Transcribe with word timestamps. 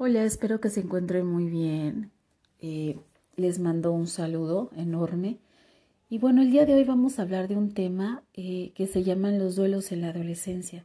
Hola, 0.00 0.22
espero 0.22 0.60
que 0.60 0.70
se 0.70 0.78
encuentren 0.78 1.26
muy 1.26 1.46
bien. 1.46 2.12
Eh, 2.60 3.00
les 3.34 3.58
mando 3.58 3.90
un 3.90 4.06
saludo 4.06 4.70
enorme. 4.76 5.38
Y 6.08 6.18
bueno, 6.18 6.40
el 6.40 6.52
día 6.52 6.66
de 6.66 6.74
hoy 6.74 6.84
vamos 6.84 7.18
a 7.18 7.22
hablar 7.22 7.48
de 7.48 7.56
un 7.56 7.74
tema 7.74 8.22
eh, 8.32 8.70
que 8.76 8.86
se 8.86 9.02
llaman 9.02 9.40
los 9.40 9.56
duelos 9.56 9.90
en 9.90 10.02
la 10.02 10.10
adolescencia. 10.10 10.84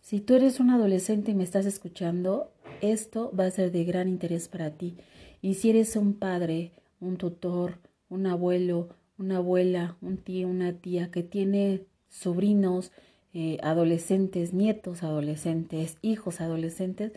Si 0.00 0.20
tú 0.20 0.34
eres 0.34 0.60
un 0.60 0.70
adolescente 0.70 1.32
y 1.32 1.34
me 1.34 1.44
estás 1.44 1.66
escuchando, 1.66 2.50
esto 2.80 3.30
va 3.38 3.44
a 3.44 3.50
ser 3.50 3.70
de 3.70 3.84
gran 3.84 4.08
interés 4.08 4.48
para 4.48 4.70
ti. 4.70 4.96
Y 5.42 5.52
si 5.52 5.68
eres 5.68 5.94
un 5.94 6.14
padre, 6.14 6.72
un 7.00 7.18
tutor, 7.18 7.80
un 8.08 8.26
abuelo, 8.26 8.88
una 9.18 9.36
abuela, 9.36 9.98
un 10.00 10.16
tío, 10.16 10.48
una 10.48 10.72
tía 10.72 11.10
que 11.10 11.22
tiene 11.22 11.84
sobrinos, 12.08 12.92
eh, 13.34 13.58
adolescentes, 13.62 14.54
nietos 14.54 15.02
adolescentes, 15.02 15.98
hijos 16.00 16.40
adolescentes, 16.40 17.12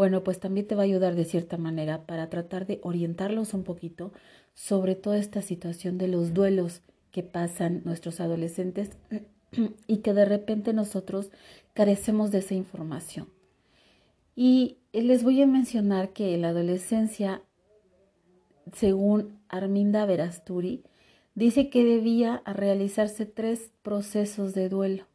bueno, 0.00 0.24
pues 0.24 0.40
también 0.40 0.66
te 0.66 0.74
va 0.74 0.80
a 0.80 0.84
ayudar 0.86 1.14
de 1.14 1.26
cierta 1.26 1.58
manera 1.58 2.06
para 2.06 2.30
tratar 2.30 2.66
de 2.66 2.80
orientarlos 2.82 3.52
un 3.52 3.64
poquito 3.64 4.14
sobre 4.54 4.94
toda 4.94 5.18
esta 5.18 5.42
situación 5.42 5.98
de 5.98 6.08
los 6.08 6.32
duelos 6.32 6.80
que 7.10 7.22
pasan 7.22 7.82
nuestros 7.84 8.18
adolescentes 8.18 8.92
y 9.86 9.98
que 9.98 10.14
de 10.14 10.24
repente 10.24 10.72
nosotros 10.72 11.28
carecemos 11.74 12.30
de 12.30 12.38
esa 12.38 12.54
información. 12.54 13.28
Y 14.34 14.78
les 14.94 15.22
voy 15.22 15.42
a 15.42 15.46
mencionar 15.46 16.14
que 16.14 16.34
la 16.38 16.48
adolescencia, 16.48 17.42
según 18.72 19.38
Arminda 19.50 20.06
Verasturi, 20.06 20.82
dice 21.34 21.68
que 21.68 21.84
debía 21.84 22.42
realizarse 22.46 23.26
tres 23.26 23.70
procesos 23.82 24.54
de 24.54 24.70
duelo 24.70 25.09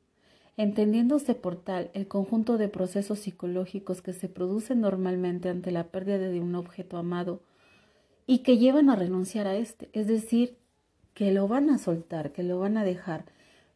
entendiéndose 0.57 1.35
por 1.35 1.55
tal 1.57 1.91
el 1.93 2.07
conjunto 2.07 2.57
de 2.57 2.69
procesos 2.69 3.19
psicológicos 3.19 4.01
que 4.01 4.13
se 4.13 4.29
producen 4.29 4.81
normalmente 4.81 5.49
ante 5.49 5.71
la 5.71 5.85
pérdida 5.85 6.17
de 6.17 6.39
un 6.39 6.55
objeto 6.55 6.97
amado 6.97 7.41
y 8.27 8.39
que 8.39 8.57
llevan 8.57 8.89
a 8.89 8.95
renunciar 8.95 9.47
a 9.47 9.55
este, 9.55 9.89
es 9.93 10.07
decir, 10.07 10.57
que 11.13 11.31
lo 11.31 11.47
van 11.47 11.69
a 11.69 11.77
soltar, 11.77 12.31
que 12.31 12.43
lo 12.43 12.59
van 12.59 12.77
a 12.77 12.83
dejar. 12.83 13.25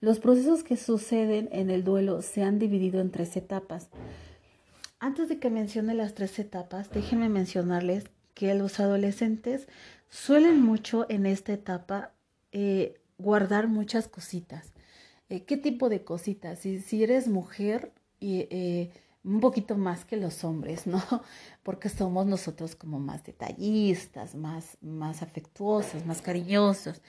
Los 0.01 0.19
procesos 0.19 0.63
que 0.63 0.77
suceden 0.77 1.49
en 1.51 1.69
el 1.69 1.83
duelo 1.83 2.21
se 2.21 2.43
han 2.43 2.59
dividido 2.59 3.01
en 3.01 3.11
tres 3.11 3.35
etapas. 3.35 3.89
Antes 4.99 5.29
de 5.29 5.39
que 5.39 5.49
mencione 5.49 5.93
las 5.93 6.13
tres 6.13 6.39
etapas, 6.39 6.89
déjenme 6.89 7.29
mencionarles 7.29 8.05
que 8.33 8.53
los 8.55 8.79
adolescentes 8.79 9.67
suelen 10.09 10.61
mucho 10.61 11.05
en 11.09 11.25
esta 11.25 11.53
etapa 11.53 12.11
eh, 12.51 12.99
guardar 13.17 13.67
muchas 13.67 14.07
cositas. 14.07 14.73
Eh, 15.29 15.43
qué 15.43 15.57
tipo 15.57 15.89
de 15.89 16.03
cositas. 16.03 16.59
Si, 16.59 16.79
si 16.79 17.03
eres 17.03 17.27
mujer, 17.27 17.91
y, 18.19 18.47
eh, 18.49 18.91
un 19.23 19.41
poquito 19.41 19.77
más 19.77 20.05
que 20.05 20.15
los 20.15 20.43
hombres, 20.43 20.87
¿no? 20.87 21.01
Porque 21.63 21.89
somos 21.89 22.25
nosotros 22.25 22.75
como 22.75 22.99
más 22.99 23.23
detallistas, 23.23 24.33
más, 24.33 24.77
más 24.81 25.21
afectuosos, 25.21 26.05
más 26.05 26.21
cariñosos. 26.21 27.01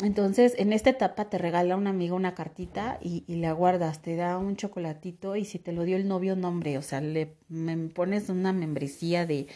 Entonces, 0.00 0.54
en 0.56 0.72
esta 0.72 0.90
etapa 0.90 1.28
te 1.28 1.36
regala 1.36 1.76
un 1.76 1.88
amigo 1.88 2.14
una 2.14 2.34
cartita 2.34 2.98
y, 3.02 3.24
la 3.36 3.52
guardas, 3.52 4.00
te 4.00 4.14
da 4.14 4.38
un 4.38 4.56
chocolatito 4.56 5.34
y 5.36 5.44
si 5.44 5.58
te 5.58 5.72
lo 5.72 5.82
dio 5.82 5.96
el 5.96 6.06
novio, 6.06 6.36
nombre, 6.36 6.78
o 6.78 6.82
sea, 6.82 7.00
le 7.00 7.34
me 7.48 7.76
pones 7.88 8.28
una 8.28 8.52
membresía 8.52 9.26
de, 9.26 9.48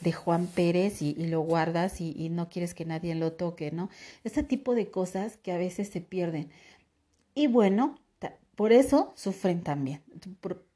de 0.00 0.12
Juan 0.12 0.48
Pérez 0.48 1.02
y, 1.02 1.14
y 1.16 1.28
lo 1.28 1.40
guardas 1.42 2.00
y, 2.00 2.12
y 2.16 2.30
no 2.30 2.48
quieres 2.48 2.74
que 2.74 2.84
nadie 2.84 3.14
lo 3.14 3.32
toque, 3.32 3.70
¿no? 3.70 3.88
Este 4.24 4.42
tipo 4.42 4.74
de 4.74 4.90
cosas 4.90 5.36
que 5.36 5.52
a 5.52 5.58
veces 5.58 5.88
se 5.88 6.00
pierden. 6.00 6.50
Y 7.34 7.46
bueno, 7.48 7.98
por 8.54 8.72
eso 8.72 9.12
sufren 9.16 9.62
también, 9.62 10.02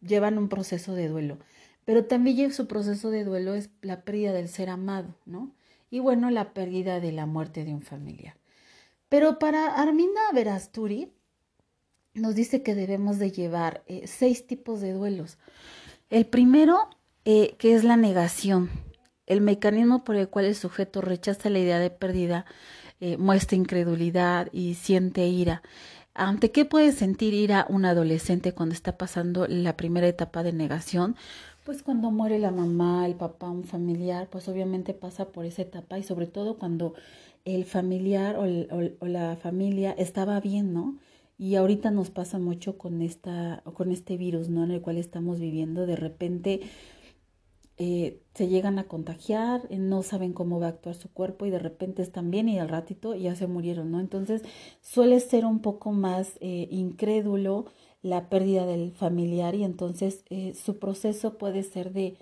llevan 0.01 0.39
un 0.39 0.49
proceso 0.49 0.95
de 0.95 1.09
duelo. 1.09 1.39
Pero 1.85 2.05
también 2.05 2.53
su 2.53 2.67
proceso 2.67 3.11
de 3.11 3.25
duelo 3.25 3.55
es 3.55 3.71
la 3.81 4.03
pérdida 4.03 4.33
del 4.33 4.49
ser 4.49 4.69
amado, 4.69 5.15
¿no? 5.25 5.53
Y 5.91 6.01
bueno, 6.01 6.31
la 6.31 6.53
pérdida 6.53 7.01
de 7.01 7.13
la 7.13 7.25
muerte 7.25 7.65
de 7.65 7.73
un 7.73 7.83
familiar. 7.83 8.35
Pero 9.09 9.39
para 9.39 9.75
Arminda 9.75 10.21
Verasturi 10.35 11.11
nos 12.13 12.35
dice 12.35 12.63
que 12.63 12.75
debemos 12.75 13.19
de 13.19 13.31
llevar 13.31 13.85
eh, 13.87 14.07
seis 14.07 14.47
tipos 14.47 14.81
de 14.81 14.93
duelos. 14.93 15.39
El 16.11 16.27
primero, 16.27 16.91
eh, 17.25 17.55
que 17.59 17.75
es 17.75 17.85
la 17.85 17.97
negación, 17.97 18.71
el 19.27 19.41
mecanismo 19.41 20.05
por 20.05 20.17
el 20.17 20.29
cual 20.29 20.47
el 20.47 20.55
sujeto 20.55 21.01
rechaza 21.01 21.49
la 21.49 21.59
idea 21.59 21.79
de 21.79 21.91
pérdida, 21.91 22.45
eh, 23.01 23.17
muestra 23.17 23.57
incredulidad 23.57 24.49
y 24.53 24.75
siente 24.75 25.27
ira. 25.27 25.63
¿Ante 26.19 26.51
qué 26.51 26.65
puede 26.65 26.91
sentir 26.91 27.33
ira 27.33 27.65
un 27.69 27.85
adolescente 27.85 28.53
cuando 28.53 28.73
está 28.75 28.99
pasando 28.99 29.47
la 29.47 29.77
primera 29.77 30.09
etapa 30.09 30.43
de 30.43 30.53
negación? 30.53 31.15
Pues 31.65 31.85
cuando 31.85 32.11
muere 32.11 32.41
la 32.41 32.51
mamá, 32.51 33.07
el 33.07 33.15
papá, 33.15 33.49
un 33.49 33.63
familiar, 33.63 34.27
pues 34.29 34.49
obviamente 34.49 34.95
pasa 34.95 35.27
por 35.27 35.45
esa 35.45 35.63
etapa 35.63 35.97
y 35.97 36.03
sobre 36.03 36.27
todo 36.27 36.59
cuando 36.59 36.95
el 37.45 37.65
familiar 37.65 38.35
o, 38.35 38.47
o 38.99 39.07
la 39.07 39.37
familia 39.37 39.93
estaba 39.93 40.41
bien, 40.41 40.75
¿no? 40.75 40.97
Y 41.39 41.55
ahorita 41.55 41.93
nos 41.93 42.11
pasa 42.11 42.41
mucho 42.41 42.79
con 42.79 43.01
esta, 43.01 43.63
con 43.75 43.93
este 43.93 44.17
virus, 44.17 44.49
¿no? 44.49 44.65
En 44.65 44.73
el 44.73 44.81
cual 44.81 44.97
estamos 44.97 45.39
viviendo. 45.39 45.87
De 45.87 45.95
repente 45.95 46.63
eh, 47.79 48.23
se 48.35 48.49
llegan 48.49 48.79
a 48.79 48.89
contagiar, 48.89 49.63
eh, 49.71 49.79
no 49.79 50.03
saben 50.03 50.33
cómo 50.33 50.59
va 50.59 50.67
a 50.67 50.71
actuar 50.71 50.97
su 50.97 51.13
cuerpo 51.13 51.47
y 51.47 51.51
de 51.51 51.61
repente 51.61 52.03
están 52.03 52.31
bien 52.31 52.49
y 52.49 52.59
al 52.59 52.69
ratito 52.69 53.15
ya 53.15 53.37
se 53.37 53.47
murieron, 53.47 53.93
¿no? 53.93 54.01
Entonces 54.01 54.43
suele 54.81 55.21
ser 55.21 55.47
un 55.47 55.61
poco 55.61 55.93
más 55.93 56.37
eh, 56.41 56.69
incrédulo 56.71 57.67
la 58.03 58.29
pérdida 58.29 58.67
del 58.67 58.93
familiar 58.93 59.55
y 59.55 59.65
entonces 59.65 60.25
su 60.55 60.79
proceso 60.79 61.37
puede 61.37 61.65
ser 61.65 61.93
de, 61.93 62.17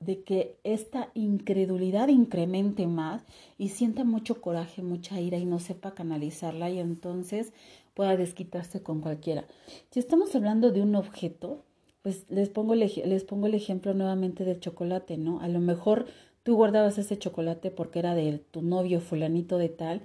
de 0.00 0.22
que 0.22 0.58
esta 0.64 1.10
incredulidad 1.14 2.08
incremente 2.08 2.86
más 2.86 3.22
y 3.58 3.68
sienta 3.70 4.04
mucho 4.04 4.40
coraje, 4.40 4.82
mucha 4.82 5.20
ira 5.20 5.38
y 5.38 5.44
no 5.46 5.60
sepa 5.60 5.94
canalizarla 5.94 6.70
y 6.70 6.78
entonces 6.78 7.52
pueda 7.94 8.16
desquitarse 8.16 8.82
con 8.82 9.00
cualquiera. 9.00 9.46
Si 9.90 10.00
estamos 10.00 10.34
hablando 10.34 10.72
de 10.72 10.82
un 10.82 10.96
objeto, 10.96 11.64
pues 12.04 12.26
les 12.28 12.50
pongo, 12.50 12.74
les 12.74 13.24
pongo 13.24 13.46
el 13.46 13.54
ejemplo 13.54 13.94
nuevamente 13.94 14.44
del 14.44 14.60
chocolate, 14.60 15.16
¿no? 15.16 15.40
A 15.40 15.48
lo 15.48 15.58
mejor 15.58 16.04
tú 16.42 16.54
guardabas 16.54 16.98
ese 16.98 17.18
chocolate 17.18 17.70
porque 17.70 17.98
era 17.98 18.14
de 18.14 18.44
tu 18.50 18.60
novio 18.60 19.00
fulanito 19.00 19.56
de 19.56 19.70
tal 19.70 20.02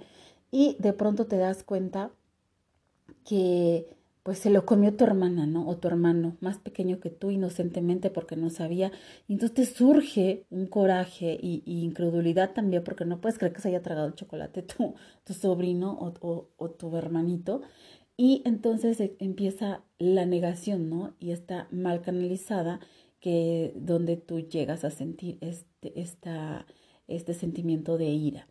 y 0.50 0.76
de 0.78 0.94
pronto 0.94 1.26
te 1.26 1.36
das 1.36 1.62
cuenta 1.62 2.10
que 3.26 3.86
pues 4.22 4.38
se 4.38 4.48
lo 4.48 4.64
comió 4.64 4.96
tu 4.96 5.04
hermana, 5.04 5.46
¿no? 5.46 5.68
O 5.68 5.76
tu 5.76 5.88
hermano, 5.88 6.38
más 6.40 6.56
pequeño 6.56 7.00
que 7.00 7.10
tú, 7.10 7.30
inocentemente 7.30 8.08
porque 8.08 8.34
no 8.36 8.48
sabía. 8.48 8.92
Y 9.28 9.34
entonces 9.34 9.54
te 9.54 9.66
surge 9.66 10.44
un 10.50 10.66
coraje 10.68 11.38
y, 11.40 11.62
incredulidad 11.66 12.52
también 12.54 12.82
porque 12.82 13.04
no 13.04 13.20
puedes 13.20 13.38
creer 13.38 13.52
que 13.52 13.60
se 13.60 13.68
haya 13.68 13.82
tragado 13.82 14.06
el 14.06 14.14
chocolate 14.14 14.62
tu, 14.62 14.94
tu 15.24 15.34
sobrino 15.34 15.98
o, 16.00 16.48
o 16.56 16.70
tu 16.70 16.96
hermanito. 16.96 17.60
Y 18.20 18.42
entonces 18.44 19.00
e, 19.00 19.16
empieza 19.18 19.82
la 19.98 20.26
negación, 20.26 20.90
¿no? 20.90 21.14
Y 21.20 21.30
está 21.30 21.68
mal 21.70 22.02
canalizada, 22.02 22.78
que 23.18 23.72
donde 23.76 24.18
tú 24.18 24.40
llegas 24.40 24.84
a 24.84 24.90
sentir 24.90 25.38
este, 25.40 25.98
esta, 25.98 26.66
este 27.08 27.32
sentimiento 27.32 27.96
de 27.96 28.08
ira. 28.08 28.46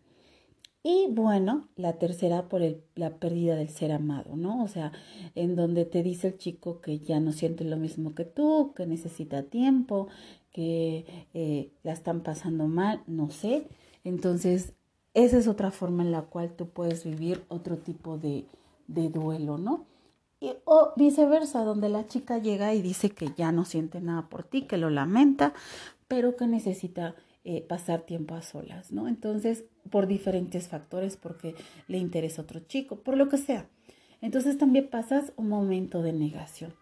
Y 0.82 1.06
bueno, 1.12 1.70
la 1.76 2.00
tercera 2.00 2.50
por 2.50 2.64
el, 2.64 2.82
la 2.96 3.20
pérdida 3.20 3.56
del 3.56 3.70
ser 3.70 3.92
amado, 3.92 4.36
¿no? 4.36 4.64
O 4.64 4.68
sea, 4.68 4.92
en 5.36 5.56
donde 5.56 5.86
te 5.86 6.02
dice 6.02 6.30
el 6.30 6.38
chico 6.40 6.82
que 6.82 6.98
ya 7.02 7.20
no 7.20 7.32
siente 7.32 7.64
lo 7.64 7.78
mismo 7.78 8.16
que 8.16 8.26
tú, 8.26 8.74
que 8.76 8.88
necesita 8.88 9.44
tiempo, 9.44 10.08
que 10.52 11.06
eh, 11.36 11.70
la 11.84 11.94
están 11.94 12.22
pasando 12.24 12.68
mal, 12.68 13.04
no 13.06 13.30
sé. 13.30 13.68
Entonces, 14.04 14.74
esa 15.14 15.38
es 15.38 15.48
otra 15.48 15.70
forma 15.70 16.02
en 16.02 16.12
la 16.12 16.24
cual 16.24 16.56
tú 16.56 16.70
puedes 16.70 17.04
vivir 17.04 17.44
otro 17.50 17.78
tipo 17.78 18.18
de, 18.18 18.46
de 18.90 19.10
duelo, 19.10 19.58
¿no? 19.58 19.86
Y, 20.42 20.54
o 20.66 20.94
viceversa, 20.96 21.64
donde 21.64 21.90
la 21.90 22.08
chica 22.08 22.38
llega 22.38 22.74
y 22.74 22.82
dice 22.82 23.10
que 23.10 23.32
ya 23.38 23.52
no 23.52 23.66
siente 23.66 24.02
nada 24.02 24.30
por 24.30 24.44
ti, 24.44 24.64
que 24.64 24.78
lo 24.78 24.90
lamenta, 24.90 25.54
pero 26.08 26.36
que 26.36 26.48
necesita 26.48 27.16
eh, 27.44 27.62
pasar 27.62 28.02
tiempo 28.02 28.36
a 28.36 28.42
solas, 28.42 28.92
¿no? 28.92 29.08
Entonces, 29.08 29.64
por 29.90 30.08
diferentes 30.08 30.68
factores, 30.68 31.18
porque 31.18 31.56
le 31.88 31.98
interesa 31.98 32.42
otro 32.42 32.60
chico, 32.62 32.98
por 32.98 33.16
lo 33.16 33.30
que 33.30 33.38
sea. 33.38 33.68
Entonces 34.22 34.58
también 34.58 34.90
pasas 34.90 35.32
un 35.38 35.50
momento 35.50 36.02
de 36.02 36.12
negación. 36.12 36.74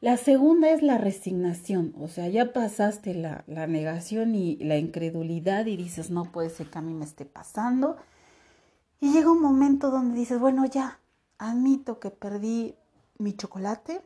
La 0.00 0.16
segunda 0.16 0.70
es 0.70 0.82
la 0.82 0.96
resignación, 0.96 1.92
o 1.98 2.06
sea, 2.06 2.28
ya 2.28 2.52
pasaste 2.52 3.14
la, 3.14 3.42
la 3.48 3.66
negación 3.66 4.36
y 4.36 4.56
la 4.58 4.78
incredulidad 4.78 5.66
y 5.66 5.76
dices, 5.76 6.10
no 6.10 6.24
puede 6.30 6.50
ser 6.50 6.68
que 6.70 6.78
a 6.78 6.82
mí 6.82 6.94
me 6.94 7.04
esté 7.04 7.24
pasando. 7.24 7.96
Y 9.00 9.12
llega 9.12 9.32
un 9.32 9.42
momento 9.42 9.90
donde 9.90 10.16
dices, 10.16 10.38
bueno, 10.38 10.64
ya, 10.66 11.00
admito 11.38 11.98
que 12.00 12.10
perdí 12.10 12.74
mi 13.18 13.34
chocolate, 13.34 14.02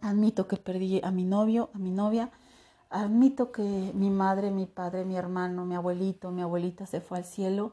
admito 0.00 0.48
que 0.48 0.56
perdí 0.56 1.00
a 1.02 1.10
mi 1.10 1.24
novio, 1.24 1.70
a 1.74 1.78
mi 1.78 1.90
novia, 1.90 2.30
admito 2.90 3.52
que 3.52 3.92
mi 3.94 4.10
madre, 4.10 4.50
mi 4.50 4.66
padre, 4.66 5.04
mi 5.04 5.16
hermano, 5.16 5.64
mi 5.64 5.74
abuelito, 5.74 6.30
mi 6.30 6.42
abuelita 6.42 6.86
se 6.86 7.00
fue 7.00 7.18
al 7.18 7.24
cielo 7.24 7.72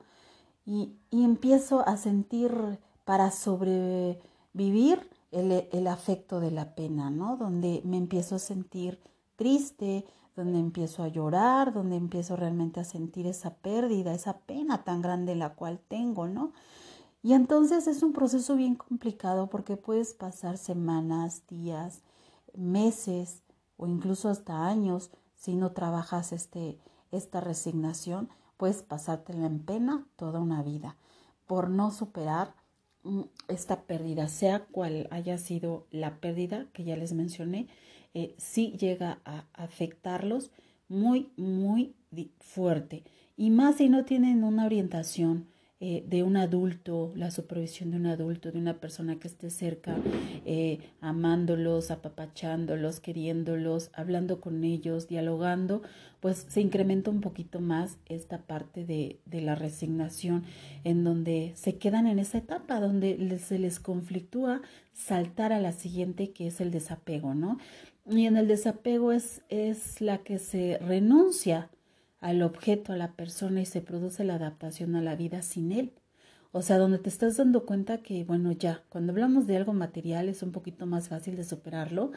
y, 0.66 0.96
empiezo 1.12 1.88
a 1.88 1.98
sentir 1.98 2.80
para 3.04 3.31
sobrevivir 3.31 5.10
el, 5.31 5.68
el, 5.72 5.88
afecto 5.88 6.40
de 6.40 6.52
la 6.52 6.75
pena, 6.75 7.10
¿no? 7.10 7.38
Donde 7.38 7.81
me 7.84 7.98
empiezo 7.98 8.36
a 8.36 8.40
sentir 8.40 9.00
triste, 9.36 10.06
donde 10.36 10.60
empiezo 10.60 11.04
a 11.04 11.07
llorar, 11.07 11.74
donde 11.74 11.95
empiezo 11.95 12.36
realmente 12.36 12.80
a 12.80 12.84
sentir 12.84 13.25
esa 13.25 13.56
pérdida, 13.56 14.13
esa 14.13 14.38
pena 14.38 14.84
tan 14.84 15.02
grande 15.02 15.36
la 15.36 15.56
cual 15.56 15.80
tengo, 15.88 16.28
¿no? 16.28 16.54
Y 17.21 17.33
entonces 17.33 17.88
es 17.88 18.01
un 18.01 18.13
proceso 18.13 18.56
bien 18.56 18.75
complicado 18.75 19.50
porque 19.50 19.75
puedes 19.75 20.13
pasar 20.13 20.57
semanas, 20.57 21.44
días, 21.48 22.01
meses 22.56 23.44
o 23.77 23.88
incluso 23.88 24.30
hasta 24.30 24.68
años 24.68 25.12
si 25.36 25.56
no 25.56 25.71
trabajas 25.71 26.31
este, 26.31 26.77
esta 27.12 27.42
resignación, 27.42 28.30
puedes 28.57 28.83
pasártela 28.83 29.45
en 29.45 29.60
pena 29.60 30.06
toda 30.16 30.39
una 30.39 30.63
vida 30.63 30.98
por 31.48 31.69
no 31.69 31.92
superar 31.92 32.54
mm, 33.04 33.21
esta 33.48 33.81
pérdida, 33.83 34.27
sea 34.27 34.66
cual 34.66 35.07
haya 35.12 35.38
sido 35.38 35.88
la 35.92 36.19
pérdida 36.19 36.68
que 36.74 36.83
ya 36.83 36.95
les 36.95 37.13
mencioné, 37.13 37.68
eh, 38.13 38.36
sí 38.38 38.77
llega 38.80 39.19
a 39.25 39.45
afectarlos 39.54 40.51
muy, 40.88 41.31
muy 41.38 41.95
fuerte. 42.39 43.04
Y 43.38 43.50
más 43.51 43.77
si 43.77 43.89
no 43.89 44.06
tienen 44.06 44.44
una 44.44 44.66
orientación 44.66 45.48
eh, 45.81 46.04
de 46.06 46.24
un 46.24 46.36
adulto, 46.36 47.14
la 47.16 47.31
supervisión 47.31 47.92
de 47.92 47.98
un 47.98 48.06
adulto, 48.06 48.52
de 48.52 48.60
una 48.60 48.81
persona 48.81 49.18
que 49.18 49.30
esté 49.30 49.50
cerca, 49.50 49.96
eh, 50.46 50.80
amándolos, 51.00 51.90
apapachándolos, 51.90 53.00
queriéndolos, 53.00 53.90
hablando 53.94 54.42
con 54.42 54.66
ellos, 54.66 55.08
dialogando, 55.08 55.81
pues 56.20 56.46
se 56.50 56.60
incrementa 56.60 57.12
un 57.12 57.22
poquito 57.22 57.62
más 57.62 57.98
esta 58.08 58.40
parte 58.40 58.84
de, 58.84 59.22
de 59.26 59.40
la 59.40 59.56
resignación, 59.56 60.44
en 60.84 61.06
donde 61.06 61.54
se 61.56 61.78
quedan 61.78 62.08
en 62.08 62.20
esa 62.20 62.40
etapa, 62.40 62.81
donde 62.81 63.40
se 63.40 63.58
les 63.58 63.80
conflictúa 63.80 64.62
saltar 64.92 65.54
a 65.54 65.62
la 65.62 65.72
siguiente, 65.72 66.31
que 66.31 66.48
es 66.48 66.60
el 66.60 66.72
desapego, 66.72 67.36
¿no? 67.36 67.58
Y 68.06 68.26
en 68.26 68.36
el 68.36 68.50
desapego 68.50 69.14
es, 69.14 69.44
es 69.48 70.02
la 70.02 70.18
que 70.18 70.40
se 70.40 70.78
renuncia 70.80 71.70
al 72.19 72.42
objeto, 72.42 72.94
a 72.94 72.98
la 72.98 73.13
persona 73.13 73.62
y 73.62 73.66
se 73.66 73.81
produce 73.81 74.24
la 74.24 74.36
adaptación 74.36 74.95
a 74.95 75.01
la 75.01 75.16
vida 75.16 75.42
sin 75.42 75.71
él. 75.71 75.94
O 76.51 76.62
sea, 76.62 76.77
donde 76.77 76.98
te 76.98 77.10
estás 77.10 77.38
dando 77.38 77.66
cuenta 77.66 78.00
que, 78.00 78.24
bueno, 78.24 78.51
ya, 78.51 78.83
cuando 78.89 79.12
hablamos 79.12 79.45
de 79.45 79.57
algo 79.57 79.74
material 79.74 80.30
es 80.30 80.42
un 80.42 80.51
poquito 80.51 80.86
más 80.88 81.10
fácil 81.10 81.36
de 81.36 81.44
superarlo. 81.44 82.12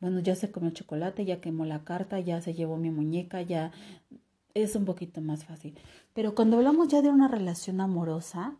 Bueno, 0.00 0.20
ya 0.20 0.34
se 0.34 0.50
comió 0.50 0.70
chocolate, 0.70 1.24
ya 1.24 1.40
quemó 1.40 1.66
la 1.66 1.84
carta, 1.84 2.18
ya 2.18 2.40
se 2.40 2.54
llevó 2.54 2.76
mi 2.78 2.90
muñeca, 2.90 3.42
ya 3.42 3.72
es 4.54 4.74
un 4.74 4.86
poquito 4.86 5.20
más 5.20 5.44
fácil. 5.44 5.78
Pero 6.14 6.34
cuando 6.34 6.56
hablamos 6.56 6.88
ya 6.88 7.02
de 7.02 7.10
una 7.10 7.28
relación 7.28 7.80
amorosa 7.80 8.56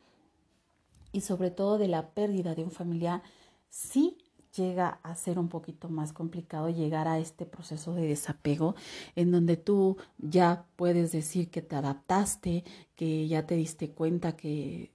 y 1.12 1.22
sobre 1.22 1.50
todo 1.50 1.78
de 1.78 1.88
la 1.88 2.10
pérdida 2.10 2.54
de 2.54 2.64
un 2.64 2.70
familiar, 2.70 3.22
sí 3.70 4.18
llega 4.56 5.00
a 5.02 5.14
ser 5.14 5.38
un 5.38 5.48
poquito 5.48 5.88
más 5.88 6.12
complicado 6.12 6.68
llegar 6.68 7.08
a 7.08 7.18
este 7.18 7.46
proceso 7.46 7.94
de 7.94 8.06
desapego 8.06 8.74
en 9.16 9.30
donde 9.30 9.56
tú 9.56 9.96
ya 10.18 10.66
puedes 10.76 11.12
decir 11.12 11.50
que 11.50 11.62
te 11.62 11.76
adaptaste, 11.76 12.64
que 12.96 13.28
ya 13.28 13.46
te 13.46 13.56
diste 13.56 13.90
cuenta 13.90 14.36
que, 14.36 14.92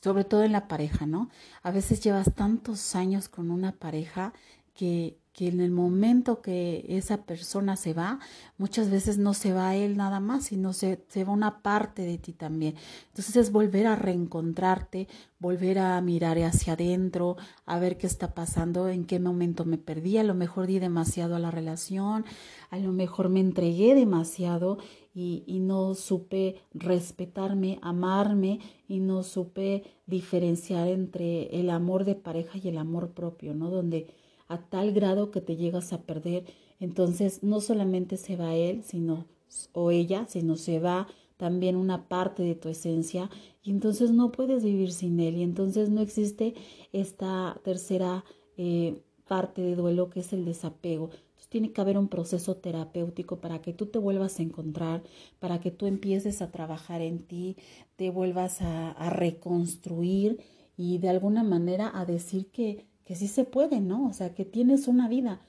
sobre 0.00 0.24
todo 0.24 0.42
en 0.42 0.52
la 0.52 0.68
pareja, 0.68 1.06
¿no? 1.06 1.30
A 1.62 1.70
veces 1.70 2.00
llevas 2.00 2.34
tantos 2.34 2.94
años 2.96 3.28
con 3.28 3.50
una 3.50 3.72
pareja 3.72 4.32
que 4.74 5.18
que 5.32 5.48
en 5.48 5.60
el 5.60 5.70
momento 5.70 6.42
que 6.42 6.84
esa 6.88 7.24
persona 7.24 7.76
se 7.76 7.94
va, 7.94 8.18
muchas 8.58 8.90
veces 8.90 9.16
no 9.16 9.32
se 9.32 9.54
va 9.54 9.74
él 9.74 9.96
nada 9.96 10.20
más, 10.20 10.44
sino 10.44 10.74
se, 10.74 11.04
se 11.08 11.24
va 11.24 11.32
una 11.32 11.62
parte 11.62 12.02
de 12.02 12.18
ti 12.18 12.32
también. 12.32 12.74
Entonces 13.08 13.36
es 13.36 13.50
volver 13.50 13.86
a 13.86 13.96
reencontrarte, 13.96 15.08
volver 15.38 15.78
a 15.78 16.00
mirar 16.02 16.38
hacia 16.38 16.74
adentro, 16.74 17.36
a 17.64 17.78
ver 17.78 17.96
qué 17.96 18.06
está 18.06 18.34
pasando, 18.34 18.88
en 18.88 19.06
qué 19.06 19.20
momento 19.20 19.64
me 19.64 19.78
perdí, 19.78 20.18
a 20.18 20.24
lo 20.24 20.34
mejor 20.34 20.66
di 20.66 20.78
demasiado 20.78 21.34
a 21.34 21.38
la 21.38 21.50
relación, 21.50 22.26
a 22.70 22.78
lo 22.78 22.92
mejor 22.92 23.30
me 23.30 23.40
entregué 23.40 23.94
demasiado 23.94 24.78
y, 25.14 25.44
y 25.46 25.60
no 25.60 25.94
supe 25.94 26.56
respetarme, 26.74 27.78
amarme 27.80 28.60
y 28.86 29.00
no 29.00 29.22
supe 29.22 29.84
diferenciar 30.06 30.88
entre 30.88 31.58
el 31.58 31.70
amor 31.70 32.04
de 32.04 32.16
pareja 32.16 32.58
y 32.62 32.68
el 32.68 32.76
amor 32.76 33.12
propio, 33.12 33.54
¿no? 33.54 33.70
Donde 33.70 34.14
a 34.52 34.68
tal 34.68 34.92
grado 34.92 35.30
que 35.30 35.40
te 35.40 35.56
llegas 35.56 35.92
a 35.92 36.02
perder. 36.02 36.44
Entonces 36.80 37.42
no 37.42 37.60
solamente 37.60 38.16
se 38.16 38.36
va 38.36 38.54
él, 38.54 38.82
sino 38.82 39.26
o 39.72 39.90
ella, 39.90 40.26
sino 40.28 40.56
se 40.56 40.78
va 40.78 41.06
también 41.36 41.76
una 41.76 42.08
parte 42.08 42.42
de 42.42 42.54
tu 42.54 42.68
esencia 42.68 43.30
y 43.62 43.70
entonces 43.70 44.12
no 44.12 44.30
puedes 44.30 44.64
vivir 44.64 44.92
sin 44.92 45.18
él 45.20 45.36
y 45.36 45.42
entonces 45.42 45.90
no 45.90 46.00
existe 46.00 46.54
esta 46.92 47.60
tercera 47.64 48.24
eh, 48.56 49.02
parte 49.26 49.60
de 49.60 49.74
duelo 49.74 50.08
que 50.08 50.20
es 50.20 50.32
el 50.32 50.44
desapego. 50.44 51.10
Entonces 51.12 51.48
tiene 51.48 51.72
que 51.72 51.80
haber 51.80 51.98
un 51.98 52.08
proceso 52.08 52.56
terapéutico 52.56 53.40
para 53.40 53.60
que 53.60 53.72
tú 53.72 53.86
te 53.86 53.98
vuelvas 53.98 54.38
a 54.38 54.42
encontrar, 54.42 55.02
para 55.40 55.60
que 55.60 55.70
tú 55.70 55.86
empieces 55.86 56.42
a 56.42 56.50
trabajar 56.50 57.00
en 57.00 57.20
ti, 57.20 57.56
te 57.96 58.10
vuelvas 58.10 58.62
a, 58.62 58.92
a 58.92 59.10
reconstruir 59.10 60.40
y 60.76 60.98
de 60.98 61.08
alguna 61.08 61.42
manera 61.42 61.90
a 61.92 62.04
decir 62.04 62.50
que 62.50 62.86
que 63.04 63.14
sí 63.16 63.28
se 63.28 63.44
puede, 63.44 63.80
¿no? 63.80 64.08
O 64.08 64.12
sea, 64.12 64.34
que 64.34 64.44
tienes 64.44 64.88
una 64.88 65.08
vida. 65.08 65.40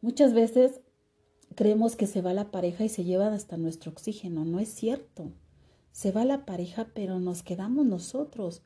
Muchas 0.00 0.32
veces 0.34 0.80
creemos 1.54 1.96
que 1.96 2.06
se 2.06 2.22
va 2.22 2.34
la 2.34 2.50
pareja 2.50 2.84
y 2.84 2.88
se 2.88 3.04
lleva 3.04 3.32
hasta 3.32 3.56
nuestro 3.56 3.90
oxígeno. 3.90 4.44
No 4.44 4.60
es 4.60 4.68
cierto. 4.68 5.32
Se 5.92 6.12
va 6.12 6.24
la 6.24 6.44
pareja, 6.44 6.88
pero 6.94 7.20
nos 7.20 7.42
quedamos 7.42 7.86
nosotros. 7.86 8.62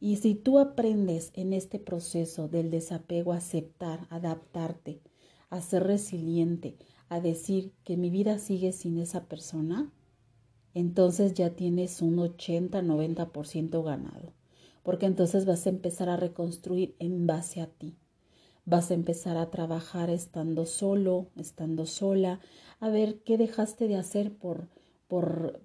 Y 0.00 0.16
si 0.16 0.34
tú 0.34 0.58
aprendes 0.58 1.30
en 1.34 1.52
este 1.52 1.78
proceso 1.78 2.48
del 2.48 2.70
desapego 2.70 3.32
a 3.32 3.36
aceptar, 3.36 4.06
adaptarte, 4.10 5.00
a 5.50 5.60
ser 5.60 5.84
resiliente, 5.84 6.76
a 7.08 7.20
decir 7.20 7.72
que 7.84 7.96
mi 7.96 8.10
vida 8.10 8.38
sigue 8.38 8.72
sin 8.72 8.98
esa 8.98 9.26
persona, 9.26 9.92
entonces 10.74 11.34
ya 11.34 11.50
tienes 11.50 12.02
un 12.02 12.16
80-90% 12.16 13.84
ganado 13.84 14.32
porque 14.82 15.06
entonces 15.06 15.46
vas 15.46 15.66
a 15.66 15.70
empezar 15.70 16.08
a 16.08 16.16
reconstruir 16.16 16.94
en 16.98 17.26
base 17.26 17.60
a 17.60 17.66
ti. 17.66 17.96
Vas 18.64 18.90
a 18.90 18.94
empezar 18.94 19.36
a 19.36 19.50
trabajar 19.50 20.10
estando 20.10 20.66
solo, 20.66 21.26
estando 21.36 21.86
sola, 21.86 22.40
a 22.80 22.88
ver 22.88 23.22
qué 23.22 23.36
dejaste 23.36 23.88
de 23.88 23.96
hacer 23.96 24.32
por, 24.32 24.68
por 25.08 25.60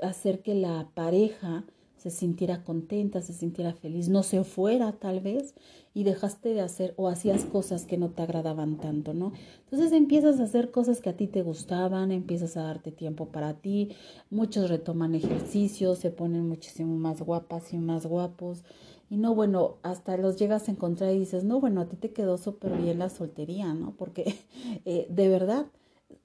hacer 0.00 0.42
que 0.42 0.54
la 0.54 0.90
pareja 0.94 1.64
se 2.02 2.10
sintiera 2.10 2.64
contenta, 2.64 3.22
se 3.22 3.32
sintiera 3.32 3.74
feliz, 3.74 4.08
no 4.08 4.24
se 4.24 4.42
fuera 4.42 4.90
tal 4.90 5.20
vez 5.20 5.54
y 5.94 6.02
dejaste 6.02 6.52
de 6.52 6.60
hacer 6.60 6.94
o 6.96 7.06
hacías 7.06 7.44
cosas 7.44 7.86
que 7.86 7.96
no 7.96 8.10
te 8.10 8.22
agradaban 8.22 8.78
tanto, 8.78 9.14
¿no? 9.14 9.32
Entonces 9.60 9.92
empiezas 9.92 10.40
a 10.40 10.44
hacer 10.44 10.72
cosas 10.72 11.00
que 11.00 11.10
a 11.10 11.16
ti 11.16 11.28
te 11.28 11.42
gustaban, 11.42 12.10
empiezas 12.10 12.56
a 12.56 12.64
darte 12.64 12.90
tiempo 12.90 13.26
para 13.26 13.54
ti, 13.60 13.90
muchos 14.30 14.68
retoman 14.68 15.14
ejercicios, 15.14 16.00
se 16.00 16.10
ponen 16.10 16.48
muchísimo 16.48 16.96
más 16.96 17.22
guapas 17.22 17.72
y 17.72 17.78
más 17.78 18.04
guapos 18.04 18.64
y 19.08 19.16
no, 19.16 19.36
bueno, 19.36 19.76
hasta 19.84 20.16
los 20.16 20.36
llegas 20.38 20.66
a 20.66 20.72
encontrar 20.72 21.14
y 21.14 21.20
dices, 21.20 21.44
no, 21.44 21.60
bueno, 21.60 21.82
a 21.82 21.86
ti 21.88 21.94
te 21.94 22.12
quedó 22.12 22.36
súper 22.36 22.76
bien 22.78 22.98
la 22.98 23.10
soltería, 23.10 23.74
¿no? 23.74 23.94
Porque 23.96 24.34
eh, 24.86 25.06
de 25.08 25.28
verdad 25.28 25.66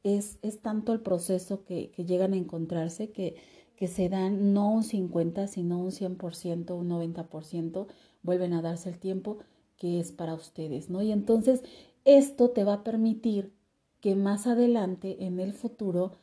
es, 0.02 0.40
es 0.42 0.60
tanto 0.60 0.92
el 0.92 1.02
proceso 1.02 1.64
que, 1.66 1.92
que 1.92 2.04
llegan 2.04 2.34
a 2.34 2.38
encontrarse 2.38 3.12
que 3.12 3.36
que 3.78 3.88
se 3.88 4.10
dan 4.10 4.54
no 4.54 4.72
un 4.72 4.84
50, 4.84 5.48
sino 5.48 5.80
un 5.80 5.92
100%, 5.92 6.76
un 6.76 6.90
90%, 6.90 7.88
vuelven 8.24 8.54
a 8.54 8.62
darse 8.62 8.90
el 8.90 9.00
tiempo 9.00 9.38
que 9.78 10.00
es 10.00 10.12
para 10.12 10.34
ustedes, 10.34 10.90
¿no? 10.90 11.04
Y 11.04 11.12
entonces 11.12 11.64
esto 12.04 12.50
te 12.50 12.64
va 12.64 12.74
a 12.74 12.84
permitir 12.84 13.54
que 14.02 14.16
más 14.16 14.48
adelante, 14.48 15.26
en 15.26 15.40
el 15.40 15.54
futuro, 15.54 16.14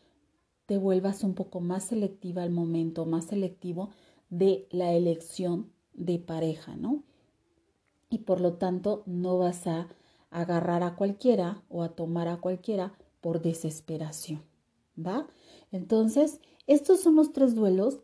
te 0.66 0.78
vuelvas 0.78 1.22
un 1.22 1.34
poco 1.34 1.60
más 1.60 1.84
selectiva 1.84 2.42
al 2.42 2.50
momento, 2.50 3.06
más 3.06 3.26
selectivo 3.26 3.90
de 4.30 4.66
la 4.70 4.92
elección 4.92 5.70
de 5.92 6.18
pareja, 6.18 6.76
¿no? 6.76 7.04
Y 8.10 8.18
por 8.18 8.40
lo 8.40 8.54
tanto 8.54 9.04
no 9.06 9.38
vas 9.38 9.66
a 9.66 9.88
agarrar 10.30 10.82
a 10.82 10.96
cualquiera 10.96 11.62
o 11.68 11.84
a 11.84 11.90
tomar 11.90 12.26
a 12.26 12.38
cualquiera 12.38 12.94
por 13.20 13.40
desesperación, 13.42 14.42
¿va? 14.98 15.28
Entonces, 15.70 16.40
estos 16.66 17.00
son 17.00 17.16
los 17.16 17.32
tres 17.32 17.54
duelos 17.54 18.00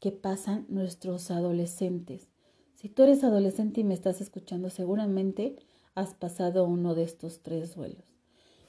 que 0.00 0.12
pasan 0.12 0.66
nuestros 0.68 1.30
adolescentes. 1.30 2.28
Si 2.74 2.88
tú 2.88 3.02
eres 3.02 3.24
adolescente 3.24 3.80
y 3.80 3.84
me 3.84 3.94
estás 3.94 4.20
escuchando, 4.20 4.70
seguramente 4.70 5.56
has 5.94 6.14
pasado 6.14 6.64
uno 6.64 6.94
de 6.94 7.02
estos 7.02 7.42
tres 7.42 7.74
duelos. 7.74 8.04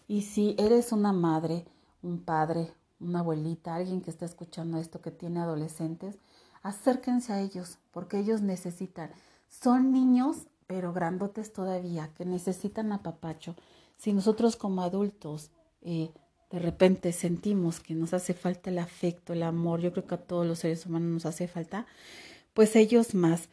Y 0.07 0.23
si 0.23 0.55
eres 0.57 0.91
una 0.91 1.13
madre, 1.13 1.65
un 2.01 2.19
padre, 2.25 2.73
una 2.99 3.19
abuelita, 3.19 3.75
alguien 3.75 4.01
que 4.01 4.09
está 4.09 4.25
escuchando 4.25 4.79
esto 4.79 5.01
que 5.01 5.11
tiene 5.11 5.39
adolescentes, 5.39 6.17
acérquense 6.63 7.31
a 7.31 7.41
ellos 7.41 7.77
porque 7.91 8.17
ellos 8.17 8.41
necesitan. 8.41 9.11
Son 9.47 9.91
niños, 9.91 10.47
pero 10.67 10.91
grandotes 10.91 11.53
todavía, 11.53 12.11
que 12.15 12.25
necesitan 12.25 12.91
apapacho. 12.91 13.55
Si 13.97 14.11
nosotros 14.11 14.55
como 14.55 14.81
adultos 14.81 15.51
eh, 15.81 16.11
de 16.49 16.59
repente 16.59 17.11
sentimos 17.11 17.79
que 17.79 17.93
nos 17.93 18.13
hace 18.13 18.33
falta 18.33 18.69
el 18.69 18.79
afecto, 18.79 19.33
el 19.33 19.43
amor, 19.43 19.81
yo 19.81 19.91
creo 19.91 20.07
que 20.07 20.15
a 20.15 20.19
todos 20.19 20.47
los 20.47 20.59
seres 20.59 20.85
humanos 20.85 21.09
nos 21.09 21.25
hace 21.25 21.47
falta, 21.47 21.85
pues 22.53 22.75
ellos 22.75 23.13
más, 23.13 23.49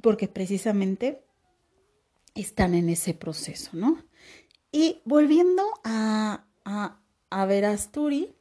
porque 0.00 0.26
precisamente 0.26 1.22
están 2.34 2.74
en 2.74 2.88
ese 2.88 3.14
proceso, 3.14 3.70
¿no? 3.72 3.98
Y 4.72 5.00
volviendo 5.04 5.62
a, 5.84 6.44
Averasturi, 7.30 8.34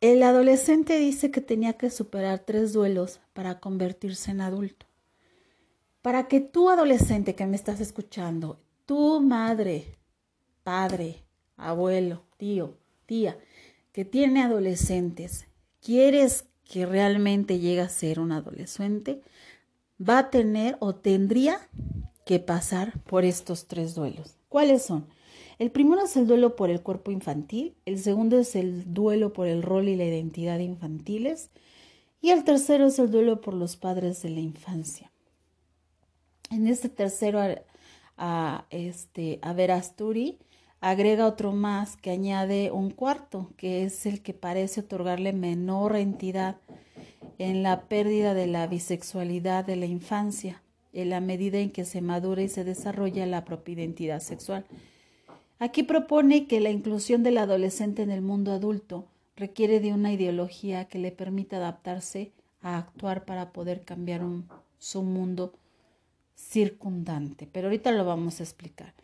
el 0.00 0.22
adolescente 0.22 0.98
dice 0.98 1.30
que 1.30 1.40
tenía 1.40 1.74
que 1.74 1.90
superar 1.90 2.40
tres 2.40 2.72
duelos 2.72 3.20
para 3.34 3.60
convertirse 3.60 4.30
en 4.30 4.40
adulto. 4.40 4.86
Para 6.02 6.28
que 6.28 6.40
tú, 6.40 6.70
adolescente 6.70 7.34
que 7.34 7.46
me 7.46 7.56
estás 7.56 7.80
escuchando, 7.80 8.58
tu 8.86 9.20
madre, 9.20 9.98
padre, 10.62 11.22
abuelo, 11.56 12.24
tío, 12.40 12.78
tía, 13.04 13.38
que 13.92 14.06
tiene 14.06 14.40
adolescentes, 14.40 15.46
quieres 15.82 16.46
que 16.64 16.86
realmente 16.86 17.58
llegue 17.58 17.82
a 17.82 17.88
ser 17.90 18.18
un 18.18 18.32
adolescente, 18.32 19.20
va 20.00 20.18
a 20.18 20.30
tener 20.30 20.78
o 20.80 20.94
tendría 20.94 21.68
que 22.24 22.38
pasar 22.38 22.98
por 23.02 23.26
estos 23.26 23.66
tres 23.66 23.94
duelos. 23.94 24.38
¿Cuáles 24.48 24.82
son? 24.82 25.06
El 25.58 25.70
primero 25.70 26.02
es 26.02 26.16
el 26.16 26.26
duelo 26.26 26.56
por 26.56 26.70
el 26.70 26.80
cuerpo 26.80 27.10
infantil, 27.10 27.74
el 27.84 27.98
segundo 27.98 28.38
es 28.38 28.56
el 28.56 28.94
duelo 28.94 29.34
por 29.34 29.46
el 29.46 29.62
rol 29.62 29.88
y 29.88 29.96
la 29.96 30.06
identidad 30.06 30.60
infantiles 30.60 31.50
y 32.22 32.30
el 32.30 32.44
tercero 32.44 32.86
es 32.86 32.98
el 32.98 33.10
duelo 33.10 33.42
por 33.42 33.52
los 33.52 33.76
padres 33.76 34.22
de 34.22 34.30
la 34.30 34.40
infancia. 34.40 35.12
En 36.50 36.66
este 36.66 36.88
tercero, 36.88 37.40
a, 38.16 38.66
este, 38.70 39.40
a 39.42 39.52
agrega 40.80 41.26
otro 41.26 41.52
más 41.52 41.96
que 41.96 42.10
añade 42.10 42.70
un 42.70 42.90
cuarto, 42.90 43.50
que 43.56 43.84
es 43.84 44.06
el 44.06 44.22
que 44.22 44.34
parece 44.34 44.80
otorgarle 44.80 45.32
menor 45.32 45.96
entidad 45.96 46.56
en 47.38 47.62
la 47.62 47.82
pérdida 47.82 48.34
de 48.34 48.46
la 48.46 48.66
bisexualidad 48.66 49.64
de 49.64 49.76
la 49.76 49.86
infancia, 49.86 50.62
en 50.92 51.10
la 51.10 51.20
medida 51.20 51.58
en 51.58 51.70
que 51.70 51.84
se 51.84 52.00
madura 52.00 52.42
y 52.42 52.48
se 52.48 52.64
desarrolla 52.64 53.26
la 53.26 53.44
propia 53.44 53.74
identidad 53.74 54.20
sexual. 54.20 54.64
Aquí 55.58 55.82
propone 55.82 56.46
que 56.46 56.60
la 56.60 56.70
inclusión 56.70 57.22
del 57.22 57.38
adolescente 57.38 58.02
en 58.02 58.10
el 58.10 58.22
mundo 58.22 58.52
adulto 58.52 59.06
requiere 59.36 59.80
de 59.80 59.92
una 59.92 60.12
ideología 60.12 60.86
que 60.86 60.98
le 60.98 61.12
permita 61.12 61.56
adaptarse 61.56 62.32
a 62.62 62.78
actuar 62.78 63.24
para 63.24 63.52
poder 63.52 63.84
cambiar 63.84 64.22
su 64.78 65.02
mundo 65.02 65.52
circundante. 66.34 67.46
Pero 67.50 67.68
ahorita 67.68 67.92
lo 67.92 68.04
vamos 68.04 68.40
a 68.40 68.42
explicar. 68.42 68.94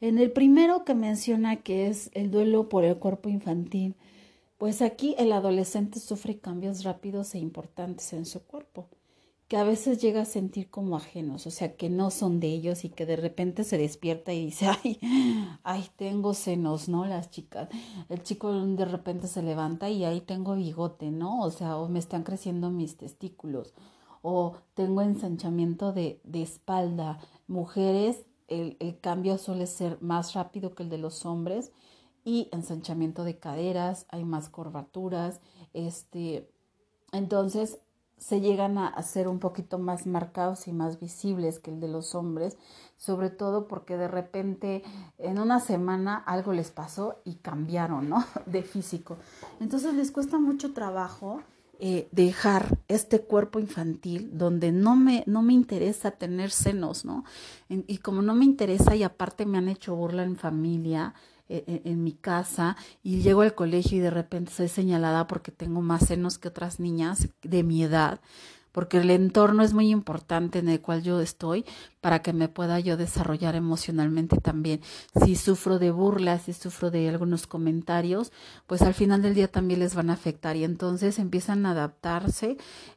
En 0.00 0.18
el 0.18 0.30
primero 0.30 0.84
que 0.84 0.94
menciona 0.94 1.56
que 1.56 1.88
es 1.88 2.10
el 2.14 2.30
duelo 2.30 2.68
por 2.68 2.84
el 2.84 2.98
cuerpo 2.98 3.28
infantil, 3.28 3.96
pues 4.56 4.80
aquí 4.80 5.16
el 5.18 5.32
adolescente 5.32 5.98
sufre 5.98 6.38
cambios 6.38 6.84
rápidos 6.84 7.34
e 7.34 7.38
importantes 7.38 8.12
en 8.12 8.24
su 8.24 8.44
cuerpo, 8.44 8.88
que 9.48 9.56
a 9.56 9.64
veces 9.64 10.00
llega 10.00 10.20
a 10.20 10.24
sentir 10.24 10.70
como 10.70 10.96
ajenos, 10.96 11.48
o 11.48 11.50
sea, 11.50 11.76
que 11.76 11.90
no 11.90 12.12
son 12.12 12.38
de 12.38 12.46
ellos 12.46 12.84
y 12.84 12.90
que 12.90 13.06
de 13.06 13.16
repente 13.16 13.64
se 13.64 13.76
despierta 13.76 14.32
y 14.32 14.46
dice, 14.46 14.68
ay, 14.84 15.00
ay, 15.64 15.84
tengo 15.96 16.32
senos, 16.32 16.88
¿no? 16.88 17.04
Las 17.04 17.30
chicas. 17.30 17.68
El 18.08 18.22
chico 18.22 18.52
de 18.52 18.84
repente 18.84 19.26
se 19.26 19.42
levanta 19.42 19.90
y 19.90 20.04
ahí 20.04 20.20
tengo 20.20 20.54
bigote, 20.54 21.10
¿no? 21.10 21.40
O 21.40 21.50
sea, 21.50 21.76
o 21.76 21.88
me 21.88 21.98
están 21.98 22.22
creciendo 22.22 22.70
mis 22.70 22.96
testículos, 22.96 23.74
o 24.22 24.54
tengo 24.74 25.02
ensanchamiento 25.02 25.92
de, 25.92 26.20
de 26.22 26.42
espalda. 26.42 27.18
Mujeres 27.48 28.24
el, 28.48 28.98
cambio 29.00 29.38
suele 29.38 29.66
ser 29.66 29.98
más 30.00 30.34
rápido 30.34 30.74
que 30.74 30.82
el 30.82 30.88
de 30.88 30.98
los 30.98 31.24
hombres 31.26 31.72
y 32.24 32.48
ensanchamiento 32.52 33.24
de 33.24 33.38
caderas, 33.38 34.06
hay 34.08 34.24
más 34.24 34.48
curvaturas, 34.48 35.40
este, 35.72 36.50
entonces 37.12 37.78
se 38.18 38.40
llegan 38.40 38.78
a 38.78 39.00
ser 39.02 39.28
un 39.28 39.38
poquito 39.38 39.78
más 39.78 40.06
marcados 40.06 40.66
y 40.66 40.72
más 40.72 40.98
visibles 40.98 41.60
que 41.60 41.70
el 41.70 41.78
de 41.78 41.88
los 41.88 42.14
hombres, 42.14 42.58
sobre 42.96 43.30
todo 43.30 43.68
porque 43.68 43.96
de 43.96 44.08
repente 44.08 44.82
en 45.18 45.38
una 45.38 45.60
semana 45.60 46.16
algo 46.16 46.52
les 46.52 46.70
pasó 46.70 47.20
y 47.24 47.36
cambiaron, 47.36 48.08
¿no? 48.08 48.24
De 48.46 48.62
físico. 48.62 49.16
Entonces 49.60 49.94
les 49.94 50.10
cuesta 50.10 50.38
mucho 50.38 50.72
trabajo 50.74 51.42
eh, 51.80 52.08
dejar 52.10 52.78
este 52.88 53.20
cuerpo 53.20 53.60
infantil 53.60 54.30
donde 54.32 54.72
no 54.72 54.96
me, 54.96 55.22
no 55.26 55.42
me 55.42 55.52
interesa 55.52 56.10
tener 56.10 56.50
senos, 56.50 57.04
¿no? 57.04 57.24
y 57.68 57.98
como 57.98 58.22
no 58.22 58.34
me 58.34 58.44
interesa 58.44 58.96
y 58.96 59.02
aparte 59.02 59.46
me 59.46 59.58
han 59.58 59.68
hecho 59.68 59.94
burla 59.94 60.24
en 60.24 60.36
familia, 60.36 61.14
eh, 61.50 61.64
eh, 61.66 61.80
en 61.86 62.04
mi 62.04 62.12
casa 62.12 62.76
y 63.02 63.22
llego 63.22 63.40
al 63.40 63.54
colegio 63.54 63.96
y 63.96 64.00
de 64.00 64.10
repente 64.10 64.52
soy 64.52 64.68
señalada 64.68 65.26
porque 65.26 65.50
tengo 65.50 65.80
más 65.80 66.06
senos 66.06 66.36
que 66.36 66.48
otras 66.48 66.78
niñas 66.78 67.28
de 67.42 67.62
mi 67.62 67.82
edad, 67.82 68.20
porque 68.78 68.98
el 68.98 69.10
entorno 69.10 69.64
es 69.64 69.74
muy 69.74 69.90
importante 69.90 70.60
en 70.60 70.68
el 70.68 70.80
cual 70.80 71.02
yo 71.02 71.20
estoy 71.20 71.64
para 72.00 72.22
que 72.22 72.32
me 72.32 72.46
pueda 72.46 72.78
yo 72.78 72.96
desarrollar 72.96 73.56
emocionalmente 73.56 74.36
también. 74.36 74.82
Si 75.24 75.34
sufro 75.34 75.80
de 75.80 75.90
burlas, 75.90 76.42
si 76.42 76.52
sufro 76.52 76.92
de 76.92 77.08
algunos 77.08 77.48
comentarios, 77.48 78.30
pues 78.68 78.82
al 78.82 78.94
final 78.94 79.20
del 79.20 79.34
día 79.34 79.48
también 79.48 79.80
les 79.80 79.96
van 79.96 80.10
a 80.10 80.12
afectar 80.12 80.54
y 80.54 80.62
entonces 80.62 81.18
empiezan 81.18 81.66
a 81.66 81.72
adaptarse, 81.72 82.50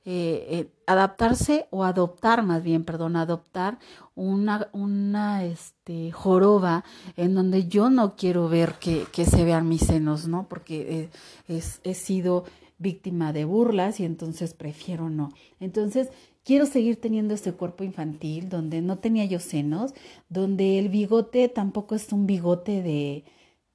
eh, 0.06 0.46
eh, 0.52 0.72
adaptarse 0.86 1.66
o 1.72 1.84
adoptar 1.84 2.44
más 2.44 2.62
bien, 2.62 2.84
perdón, 2.84 3.16
adoptar 3.16 3.80
una, 4.14 4.70
una 4.74 5.44
este, 5.46 6.12
joroba 6.12 6.84
en 7.18 7.34
donde 7.34 7.68
yo 7.68 7.90
no 7.90 8.16
quiero 8.16 8.48
ver 8.50 8.76
que, 8.76 9.08
se 9.26 9.46
vean 9.46 9.68
mis 9.68 9.82
senos, 9.82 10.28
¿no? 10.28 10.46
Porque 10.48 11.10
eh, 11.48 11.62
he 11.84 11.94
sido 11.96 12.44
víctima 12.82 13.34
de 13.34 13.46
burlas 13.46 14.00
y 14.00 14.06
entonces 14.06 14.54
prefiero 14.54 15.10
no. 15.10 15.30
Entonces, 15.60 16.10
quiero 16.44 16.66
seguir 16.66 17.00
teniendo 17.00 17.34
este 17.34 17.54
cuerpo 17.54 17.84
infantil 17.84 18.50
donde 18.50 18.82
no 18.82 18.98
tenía 19.00 19.26
yo 19.26 19.40
senos, 19.40 19.94
donde 20.30 20.80
el 20.80 20.90
bigote 20.90 21.48
tampoco 21.50 21.96
es 21.96 22.12
un 22.12 22.26
bigote 22.26 22.82
de, 22.82 23.24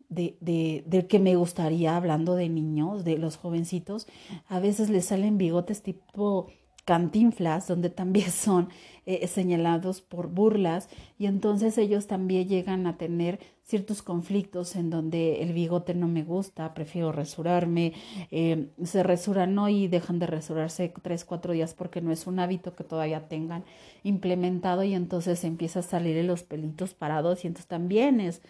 de, 0.08 0.36
de, 0.40 0.84
del 0.86 1.06
que 1.06 1.18
me 1.18 1.36
gustaría, 1.36 1.96
hablando 1.96 2.34
de 2.34 2.48
niños, 2.48 3.04
de 3.04 3.18
los 3.18 3.36
jovencitos, 3.36 4.06
a 4.46 4.60
veces 4.60 4.90
les 4.90 5.06
salen 5.06 5.38
bigotes 5.38 5.82
tipo 5.82 6.48
cantinflas, 6.86 7.66
donde 7.66 7.90
también 7.90 8.30
son 8.30 8.70
eh, 9.04 9.26
señalados 9.26 10.00
por 10.00 10.28
burlas 10.28 10.88
y 11.18 11.26
entonces 11.26 11.76
ellos 11.76 12.06
también 12.06 12.48
llegan 12.48 12.86
a 12.86 12.96
tener 12.96 13.40
ciertos 13.62 14.00
conflictos 14.00 14.76
en 14.76 14.90
donde 14.90 15.42
el 15.42 15.52
bigote 15.52 15.94
no 15.94 16.06
me 16.06 16.22
gusta, 16.22 16.72
prefiero 16.72 17.10
resurarme, 17.10 17.92
eh, 18.30 18.68
se 18.84 19.02
resuran 19.02 19.54
¿no? 19.54 19.68
y 19.68 19.88
dejan 19.88 20.20
de 20.20 20.28
resurarse 20.28 20.92
tres, 21.02 21.24
cuatro 21.24 21.52
días 21.52 21.74
porque 21.74 22.00
no 22.00 22.12
es 22.12 22.26
un 22.28 22.38
hábito 22.38 22.74
que 22.76 22.84
todavía 22.84 23.28
tengan 23.28 23.64
implementado 24.04 24.84
y 24.84 24.94
entonces 24.94 25.42
empieza 25.44 25.80
a 25.80 25.82
salir 25.82 26.24
los 26.24 26.44
pelitos 26.44 26.94
parados 26.94 27.44
y 27.44 27.48
entonces 27.48 27.66
también 27.66 28.20
es 28.20 28.40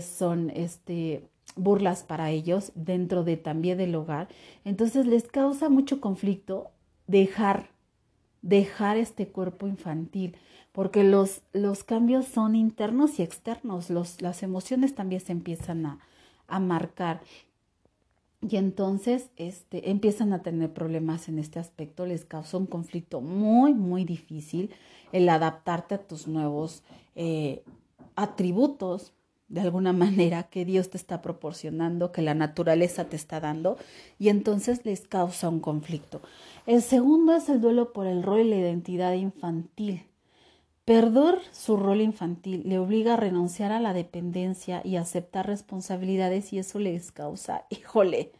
son 0.00 0.50
este 0.50 1.28
burlas 1.56 2.04
para 2.04 2.30
ellos 2.30 2.72
dentro 2.74 3.24
de 3.24 3.36
también 3.36 3.76
del 3.76 3.94
hogar. 3.94 4.28
Entonces 4.64 5.06
les 5.06 5.24
causa 5.24 5.68
mucho 5.68 6.00
conflicto 6.00 6.70
dejar, 7.06 7.70
dejar 8.42 8.96
este 8.96 9.28
cuerpo 9.28 9.66
infantil, 9.66 10.36
porque 10.72 11.04
los, 11.04 11.42
los 11.52 11.84
cambios 11.84 12.26
son 12.26 12.56
internos 12.56 13.18
y 13.18 13.22
externos, 13.22 13.90
los, 13.90 14.20
las 14.20 14.42
emociones 14.42 14.94
también 14.94 15.20
se 15.20 15.32
empiezan 15.32 15.86
a, 15.86 15.98
a 16.48 16.60
marcar. 16.60 17.20
Y 18.48 18.56
entonces 18.56 19.30
este, 19.36 19.90
empiezan 19.90 20.32
a 20.32 20.42
tener 20.42 20.72
problemas 20.72 21.28
en 21.28 21.38
este 21.38 21.58
aspecto, 21.58 22.04
les 22.04 22.24
causa 22.24 22.58
un 22.58 22.66
conflicto 22.66 23.20
muy, 23.20 23.72
muy 23.72 24.04
difícil 24.04 24.70
el 25.12 25.28
adaptarte 25.28 25.94
a 25.94 26.06
tus 26.06 26.26
nuevos 26.26 26.82
eh, 27.14 27.62
atributos, 28.16 29.12
de 29.48 29.60
alguna 29.60 29.92
manera 29.92 30.44
que 30.44 30.64
Dios 30.64 30.90
te 30.90 30.96
está 30.96 31.22
proporcionando, 31.22 32.12
que 32.12 32.22
la 32.22 32.34
naturaleza 32.34 33.04
te 33.04 33.16
está 33.16 33.40
dando, 33.40 33.76
y 34.18 34.28
entonces 34.28 34.84
les 34.84 35.06
causa 35.06 35.48
un 35.48 35.60
conflicto. 35.60 36.22
El 36.66 36.82
segundo 36.82 37.34
es 37.34 37.48
el 37.48 37.60
duelo 37.60 37.92
por 37.92 38.06
el 38.06 38.22
rol 38.22 38.40
y 38.40 38.48
la 38.50 38.56
identidad 38.56 39.12
infantil. 39.14 40.06
Perder 40.84 41.38
su 41.50 41.76
rol 41.78 42.02
infantil 42.02 42.62
le 42.66 42.78
obliga 42.78 43.14
a 43.14 43.16
renunciar 43.16 43.72
a 43.72 43.80
la 43.80 43.94
dependencia 43.94 44.82
y 44.84 44.96
aceptar 44.96 45.46
responsabilidades 45.46 46.52
y 46.52 46.58
eso 46.58 46.78
les 46.78 47.10
causa, 47.10 47.64
híjole, 47.70 48.32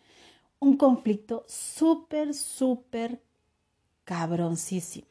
un 0.61 0.76
conflicto 0.76 1.44
súper, 1.49 2.34
súper 2.34 3.23
cabroncísimo. 4.04 5.06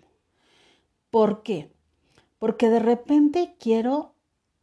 ¿Por 1.09 1.43
qué? 1.43 1.71
Porque 2.39 2.69
de 2.69 2.79
repente 2.79 3.55
quiero 3.59 4.15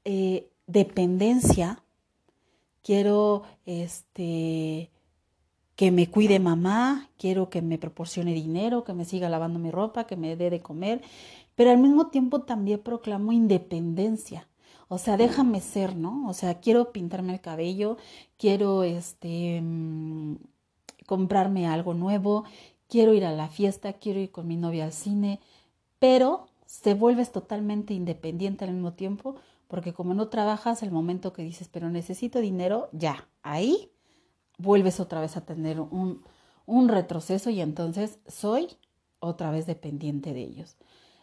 eh, 0.04 0.50
dependencia, 0.72 1.82
quiero 2.82 3.42
este 3.66 4.90
que 5.76 5.90
me 5.90 6.10
cuide 6.10 6.40
mamá, 6.40 7.08
quiero 7.16 7.48
que 7.48 7.62
me 7.62 7.78
proporcione 7.78 8.34
dinero, 8.34 8.84
que 8.84 8.92
me 8.92 9.06
siga 9.06 9.30
lavando 9.30 9.58
mi 9.58 9.70
ropa, 9.70 10.04
que 10.04 10.14
me 10.14 10.36
dé 10.36 10.50
de 10.50 10.60
comer, 10.60 11.00
pero 11.54 11.70
al 11.70 11.78
mismo 11.78 12.08
tiempo 12.08 12.42
también 12.42 12.80
proclamo 12.80 13.32
independencia. 13.32 14.46
O 14.88 14.98
sea, 14.98 15.16
déjame 15.16 15.60
ser, 15.60 15.96
¿no? 15.96 16.28
O 16.28 16.34
sea, 16.34 16.60
quiero 16.60 16.92
pintarme 16.92 17.32
el 17.32 17.40
cabello, 17.40 17.96
quiero 18.36 18.82
este 18.82 19.60
mm, 19.62 20.34
comprarme 21.06 21.66
algo 21.66 21.94
nuevo, 21.94 22.44
quiero 22.88 23.14
ir 23.14 23.24
a 23.24 23.32
la 23.32 23.48
fiesta, 23.48 23.94
quiero 23.94 24.20
ir 24.20 24.30
con 24.30 24.48
mi 24.48 24.56
novia 24.56 24.84
al 24.84 24.92
cine, 24.92 25.40
pero 25.98 26.48
te 26.82 26.92
vuelves 26.92 27.32
totalmente 27.32 27.94
independiente 27.94 28.64
al 28.64 28.72
mismo 28.72 28.92
tiempo 28.92 29.36
porque 29.70 29.94
como 29.94 30.14
no 30.14 30.28
trabajas, 30.28 30.82
el 30.82 30.90
momento 30.90 31.32
que 31.32 31.42
dices, 31.42 31.68
pero 31.68 31.88
necesito 31.88 32.40
dinero, 32.40 32.88
ya, 32.92 33.28
ahí 33.42 33.92
vuelves 34.58 34.98
otra 34.98 35.20
vez 35.20 35.36
a 35.36 35.46
tener 35.46 35.80
un, 35.80 36.24
un 36.66 36.88
retroceso 36.88 37.50
y 37.50 37.60
entonces 37.60 38.18
soy 38.26 38.68
otra 39.20 39.52
vez 39.52 39.66
dependiente 39.66 40.34
de 40.34 40.42
ellos. 40.42 40.76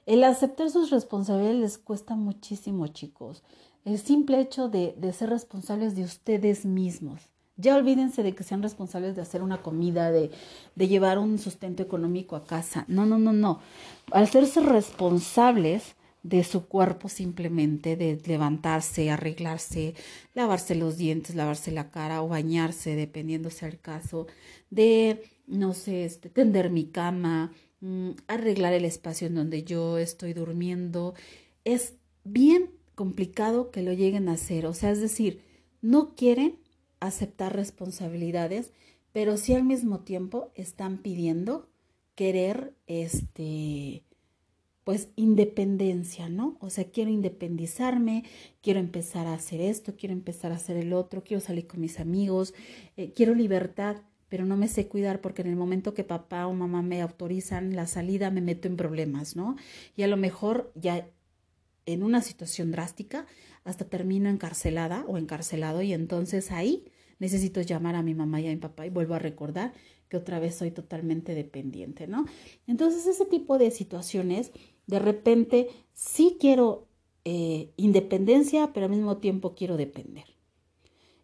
El 0.06 0.24
aceptar 0.24 0.70
sus 0.70 0.90
responsabilidades 0.92 1.60
les 1.60 1.78
cuesta 1.78 2.16
muchísimo, 2.16 2.88
chicos. 2.88 3.44
El 3.84 4.00
simple 4.00 4.40
hecho 4.40 4.70
de, 4.70 4.96
de, 4.98 5.12
ser 5.12 5.30
responsables 5.30 5.98
de 5.98 6.04
ustedes 6.04 6.66
mismos. 6.66 7.22
Ya 7.58 7.76
olvídense 7.76 8.24
de 8.24 8.34
que 8.34 8.44
sean 8.44 8.64
responsables 8.64 9.18
de 9.18 9.24
hacer 9.24 9.42
una 9.42 9.62
comida, 9.62 10.10
de, 10.10 10.32
de 10.76 10.88
llevar 10.88 11.20
un 11.20 11.38
sustento 11.38 11.84
económico 11.84 12.38
a 12.38 12.46
casa. 12.46 12.86
No, 12.88 13.06
no, 13.06 13.18
no, 13.18 13.34
no. 13.34 13.60
Al 14.12 14.24
hacerse 14.24 14.62
responsables 14.62 15.96
de 16.28 16.44
su 16.44 16.68
cuerpo 16.68 17.08
simplemente, 17.08 17.96
de 17.96 18.22
levantarse, 18.26 19.10
arreglarse, 19.10 19.96
lavarse 20.34 20.76
los 20.76 20.98
dientes, 20.98 21.36
lavarse 21.36 21.72
la 21.72 21.90
cara 21.90 22.22
o 22.22 22.28
bañarse, 22.28 22.96
dependiendo 22.96 23.50
sea 23.50 23.70
el 23.70 23.80
caso, 23.80 24.28
de, 24.70 25.24
no 25.48 25.74
sé, 25.74 26.04
este, 26.04 26.30
tender 26.30 26.70
mi 26.70 26.88
cama, 26.88 27.54
mm, 27.80 28.10
arreglar 28.28 28.74
el 28.74 28.84
espacio 28.84 29.28
en 29.28 29.36
donde 29.36 29.64
yo 29.64 29.98
estoy 29.98 30.34
durmiendo. 30.34 31.14
Es 31.64 31.94
bien 32.26 32.72
complicado 32.94 33.72
que 33.72 33.82
lo 33.82 33.94
lleguen 33.94 34.28
a 34.28 34.34
hacer, 34.34 34.66
o 34.66 34.74
sea, 34.74 34.92
es 34.92 35.00
decir, 35.00 35.42
no 35.82 36.14
quieren 36.16 36.60
aceptar 37.00 37.56
responsabilidades, 37.56 38.74
pero 39.14 39.38
sí 39.38 39.54
al 39.54 39.64
mismo 39.64 40.00
tiempo 40.02 40.52
están 40.56 40.98
pidiendo 40.98 41.70
querer, 42.16 42.74
este, 42.88 44.04
pues 44.88 45.10
independencia, 45.18 46.30
¿no? 46.30 46.56
O 46.62 46.70
sea, 46.70 46.86
quiero 46.86 47.12
independizarme, 47.12 48.24
quiero 48.62 48.80
empezar 48.80 49.28
a 49.28 49.34
hacer 49.34 49.60
esto, 49.60 49.98
quiero 49.98 50.14
empezar 50.14 50.54
a 50.54 50.56
hacer 50.56 50.78
el 50.78 50.94
otro, 50.94 51.26
quiero 51.26 51.42
salir 51.42 51.68
con 51.68 51.82
mis 51.82 52.00
amigos, 52.00 52.54
eh, 52.96 53.12
quiero 53.14 53.36
libertad, 53.36 53.98
pero 54.30 54.46
no 54.46 54.56
me 54.56 54.70
sé 54.70 54.88
cuidar 54.88 55.20
porque 55.20 55.42
en 55.42 55.50
el 55.50 55.58
momento 55.58 55.94
que 55.94 56.06
papá 56.06 56.48
o 56.48 56.54
mamá 56.54 56.84
me 56.84 57.02
autorizan 57.02 57.76
la 57.76 57.86
salida 57.86 58.32
me 58.32 58.40
meto 58.40 58.70
en 58.70 58.78
problemas, 58.78 59.36
¿no? 59.36 59.58
Y 59.98 60.04
a 60.04 60.08
lo 60.08 60.16
mejor 60.16 60.72
ya 60.74 61.10
en 61.86 62.02
una 62.02 62.22
situación 62.22 62.72
drástica 62.72 63.26
hasta 63.66 63.90
termino 63.90 64.30
encarcelada 64.30 65.04
o 65.10 65.18
encarcelado 65.18 65.82
y 65.82 65.92
entonces 65.92 66.50
ahí 66.50 66.86
necesito 67.20 67.60
llamar 67.60 67.96
a 67.96 68.04
mi 68.04 68.16
mamá 68.16 68.40
y 68.40 68.48
a 68.48 68.52
mi 68.52 68.56
papá 68.56 68.86
y 68.86 68.90
vuelvo 68.90 69.16
a 69.16 69.20
recordar 69.20 69.74
que 70.10 70.18
otra 70.18 70.40
vez 70.40 70.56
soy 70.56 70.72
totalmente 70.72 71.36
dependiente, 71.36 72.08
¿no? 72.08 72.26
Entonces 72.66 73.06
ese 73.08 73.26
tipo 73.26 73.58
de 73.58 73.72
situaciones 73.72 74.52
de 74.88 75.00
repente 75.00 75.70
sí 75.94 76.38
quiero 76.40 76.88
eh, 77.26 77.74
independencia, 77.76 78.72
pero 78.74 78.86
al 78.86 78.92
mismo 78.92 79.18
tiempo 79.18 79.54
quiero 79.54 79.76
depender. 79.76 80.26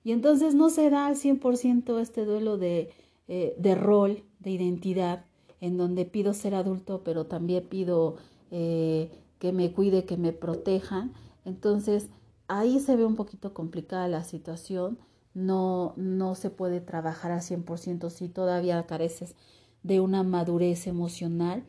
Y 0.04 0.12
entonces 0.12 0.54
no 0.54 0.70
se 0.70 0.90
da 0.90 1.08
al 1.08 1.16
100% 1.16 2.00
este 2.02 2.25
duelo 2.25 2.58
de, 2.58 2.90
eh, 3.30 3.56
de, 3.58 3.75
rol, 3.75 4.24
de 4.40 4.52
identidad, 4.52 5.25
en 5.62 5.78
donde 5.78 6.04
pido 6.04 6.34
ser 6.34 6.56
adulto, 6.56 7.04
pero 7.06 7.25
también 7.25 7.70
pido 7.70 8.18
eh, 8.52 9.12
que 9.40 9.54
me 9.54 9.72
cuide, 9.72 10.04
que 10.04 10.18
me 10.18 10.34
protejan. 10.34 11.13
Entonces 11.46 12.10
ahí 12.50 12.80
se 12.80 12.98
ve 12.98 13.06
un 13.06 13.16
poquito 13.16 13.54
complicada 13.54 14.10
la 14.10 14.25
situación. 14.25 15.00
No, 15.34 15.94
no 15.98 16.36
se 16.36 16.50
puede 16.50 16.80
trabajar 16.80 17.32
al 17.32 17.42
100% 17.42 18.10
si 18.10 18.30
todavía 18.30 18.86
careces 18.86 19.36
de 19.82 20.00
una 20.00 20.24
madurez 20.24 20.88
emocional 20.88 21.66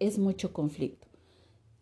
es 0.00 0.18
mucho 0.18 0.52
conflicto. 0.52 1.06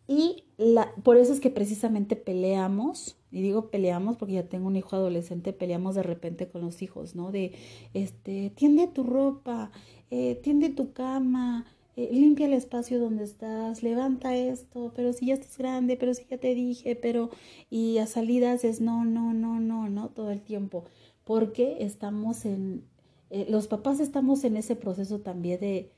Y 0.07 0.45
la, 0.57 0.93
por 1.05 1.17
eso 1.17 1.33
es 1.33 1.41
que 1.41 1.51
precisamente 1.51 2.17
peleamos, 2.17 3.17
y 3.31 3.43
digo 3.43 3.71
peleamos 3.71 4.17
porque 4.17 4.35
ya 4.35 4.49
tengo 4.49 4.67
un 4.67 4.77
hijo 4.77 4.97
adolescente, 4.97 5.53
peleamos 5.53 5.95
de 5.95 6.03
repente 6.03 6.49
con 6.49 6.63
los 6.63 6.83
hijos, 6.83 7.15
¿no? 7.15 7.31
De, 7.31 7.53
este, 7.95 8.51
tiende 8.51 8.89
tu 8.89 9.05
ropa, 9.05 9.71
eh, 10.11 10.41
tiende 10.43 10.69
tu 10.71 10.93
cama, 10.93 11.65
eh, 11.97 12.09
limpia 12.13 12.47
el 12.47 12.53
espacio 12.53 12.99
donde 12.99 13.25
estás, 13.25 13.83
levanta 13.83 14.37
esto, 14.37 14.93
pero 14.95 15.13
si 15.13 15.27
ya 15.27 15.35
estás 15.35 15.59
grande, 15.59 15.97
pero 15.97 16.15
si 16.15 16.25
ya 16.31 16.39
te 16.39 16.55
dije, 16.55 16.97
pero, 16.97 17.31
y 17.71 17.99
a 17.99 18.07
salidas 18.07 18.65
es 18.65 18.81
no, 18.81 19.05
no, 19.05 19.33
no, 19.35 19.61
no, 19.61 19.89
no, 19.89 20.09
todo 20.11 20.31
el 20.31 20.41
tiempo, 20.43 20.85
porque 21.25 21.79
estamos 21.81 22.45
en, 22.45 22.85
eh, 23.31 23.47
los 23.49 23.67
papás 23.67 24.01
estamos 24.01 24.45
en 24.45 24.57
ese 24.57 24.77
proceso 24.77 25.21
también 25.21 25.61
de, 25.61 25.91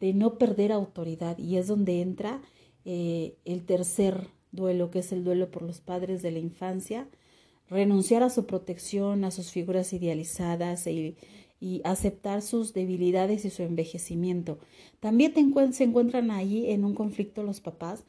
de 0.00 0.14
no 0.14 0.38
perder 0.38 0.72
autoridad 0.72 1.38
y 1.38 1.56
es 1.56 1.66
donde 1.68 2.00
entra 2.00 2.40
eh, 2.84 3.36
el 3.44 3.64
tercer 3.64 4.28
duelo, 4.52 4.90
que 4.90 5.00
es 5.00 5.12
el 5.12 5.22
duelo 5.22 5.50
por 5.50 5.62
los 5.62 5.80
padres 5.80 6.22
de 6.22 6.30
la 6.32 6.38
infancia, 6.38 7.06
renunciar 7.68 8.22
a 8.22 8.30
su 8.30 8.46
protección, 8.46 9.24
a 9.24 9.30
sus 9.30 9.50
figuras 9.50 9.92
idealizadas 9.92 10.86
y, 10.86 11.16
y 11.60 11.82
aceptar 11.84 12.42
sus 12.42 12.72
debilidades 12.72 13.44
y 13.44 13.50
su 13.50 13.62
envejecimiento. 13.62 14.58
También 14.98 15.34
se 15.72 15.84
encuentran 15.84 16.30
ahí 16.30 16.70
en 16.70 16.84
un 16.84 16.94
conflicto 16.94 17.42
los 17.42 17.60
papás 17.60 18.04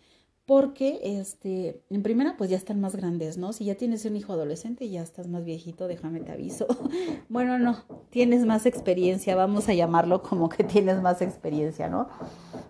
porque 0.45 0.99
este, 1.03 1.81
en 1.89 2.03
primera 2.03 2.35
pues 2.35 2.49
ya 2.49 2.57
están 2.57 2.81
más 2.81 2.95
grandes, 2.95 3.37
¿no? 3.37 3.53
Si 3.53 3.65
ya 3.65 3.75
tienes 3.75 4.03
un 4.05 4.15
hijo 4.15 4.33
adolescente 4.33 4.89
ya 4.89 5.01
estás 5.01 5.27
más 5.27 5.45
viejito, 5.45 5.87
déjame 5.87 6.21
te 6.21 6.31
aviso. 6.31 6.67
bueno, 7.29 7.59
no, 7.59 7.77
tienes 8.09 8.45
más 8.45 8.65
experiencia, 8.65 9.35
vamos 9.35 9.69
a 9.69 9.73
llamarlo 9.73 10.23
como 10.23 10.49
que 10.49 10.63
tienes 10.63 11.01
más 11.01 11.21
experiencia, 11.21 11.89
¿no? 11.89 12.09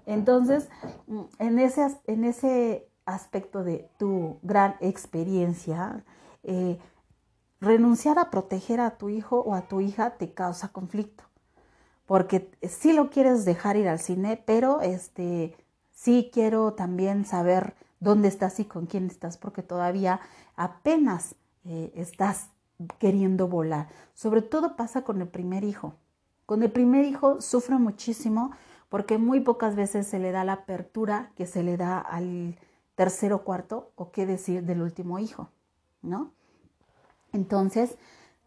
Entonces, 0.06 0.70
mm, 1.08 1.22
en 1.40 1.60
ese, 1.60 1.88
en 2.08 2.26
ese 2.26 2.88
aspecto 3.06 3.64
de 3.64 3.90
tu 3.98 4.38
gran 4.44 4.76
experiencia, 4.82 6.04
eh, 6.44 6.78
renunciar 7.62 8.20
a 8.20 8.30
proteger 8.30 8.82
a 8.82 8.98
tu 8.98 9.10
hijo 9.10 9.40
o 9.40 9.54
a 9.54 9.68
tu 9.68 9.80
hija 9.80 10.18
te 10.18 10.34
causa 10.34 10.70
conflicto. 10.70 11.24
Porque 12.06 12.52
sí 12.68 12.92
lo 12.92 13.10
quieres 13.10 13.46
dejar 13.46 13.78
ir 13.78 13.88
al 13.88 14.00
cine, 14.00 14.42
pero 14.46 14.82
este 14.82 15.56
Sí 16.02 16.32
quiero 16.34 16.74
también 16.74 17.26
saber 17.26 17.76
dónde 18.00 18.28
estás 18.28 18.60
y 18.60 18.66
con 18.66 18.88
quién 18.88 19.06
estás, 19.06 19.38
porque 19.38 19.62
todavía 19.62 20.20
apenas 20.56 21.36
eh, 21.64 21.92
estás 21.94 22.50
queriendo 22.98 23.48
volar. 23.48 23.88
Sobre 24.16 24.42
todo 24.42 24.76
pasa 24.76 25.04
con 25.04 25.22
el 25.22 25.28
primer 25.28 25.64
hijo. 25.64 25.94
Con 26.48 26.64
el 26.64 26.72
primer 26.72 27.06
hijo 27.06 27.40
sufre 27.40 27.78
muchísimo 27.78 28.50
porque 28.90 29.20
muy 29.20 29.42
pocas 29.42 29.76
veces 29.76 30.08
se 30.08 30.18
le 30.18 30.32
da 30.32 30.44
la 30.44 30.54
apertura 30.54 31.34
que 31.36 31.46
se 31.46 31.62
le 31.62 31.78
da 31.78 32.00
al 32.00 32.58
tercero 32.96 33.44
cuarto, 33.44 33.92
o 33.96 34.12
qué 34.12 34.26
decir 34.26 34.64
del 34.64 34.82
último 34.82 35.20
hijo, 35.20 35.50
¿no? 36.02 36.32
Entonces, 37.34 37.98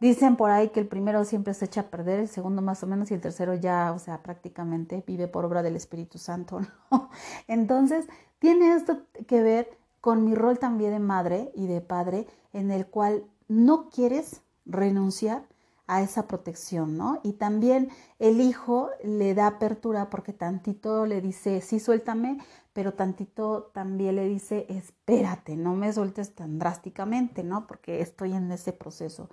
Dicen 0.00 0.36
por 0.36 0.50
ahí 0.50 0.68
que 0.68 0.80
el 0.80 0.86
primero 0.86 1.24
siempre 1.24 1.54
se 1.54 1.66
echa 1.66 1.82
a 1.82 1.90
perder, 1.90 2.20
el 2.20 2.28
segundo 2.28 2.60
más 2.60 2.82
o 2.82 2.86
menos 2.86 3.10
y 3.10 3.14
el 3.14 3.20
tercero 3.20 3.54
ya, 3.54 3.92
o 3.92 3.98
sea, 3.98 4.22
prácticamente 4.22 5.02
vive 5.06 5.28
por 5.28 5.44
obra 5.44 5.62
del 5.62 5.76
Espíritu 5.76 6.18
Santo, 6.18 6.60
¿no? 6.90 7.08
Entonces, 7.48 8.06
tiene 8.38 8.74
esto 8.74 9.02
que 9.26 9.40
ver 9.40 9.78
con 10.00 10.24
mi 10.24 10.34
rol 10.34 10.58
también 10.58 10.92
de 10.92 10.98
madre 10.98 11.52
y 11.54 11.68
de 11.68 11.80
padre, 11.80 12.26
en 12.52 12.70
el 12.70 12.86
cual 12.86 13.24
no 13.48 13.88
quieres 13.88 14.42
renunciar 14.66 15.44
a 15.86 16.02
esa 16.02 16.26
protección, 16.26 16.96
¿no? 16.96 17.20
Y 17.22 17.34
también 17.34 17.90
el 18.18 18.40
hijo 18.40 18.90
le 19.02 19.34
da 19.34 19.46
apertura 19.46 20.08
porque 20.10 20.32
tantito 20.32 21.06
le 21.06 21.20
dice, 21.20 21.60
sí, 21.60 21.80
suéltame, 21.80 22.38
pero 22.72 22.94
tantito 22.94 23.70
también 23.74 24.16
le 24.16 24.26
dice, 24.26 24.66
espérate, 24.68 25.56
no 25.56 25.74
me 25.74 25.92
sueltes 25.92 26.34
tan 26.34 26.58
drásticamente, 26.58 27.44
¿no? 27.44 27.66
Porque 27.66 28.00
estoy 28.00 28.32
en 28.32 28.50
ese 28.50 28.72
proceso. 28.72 29.28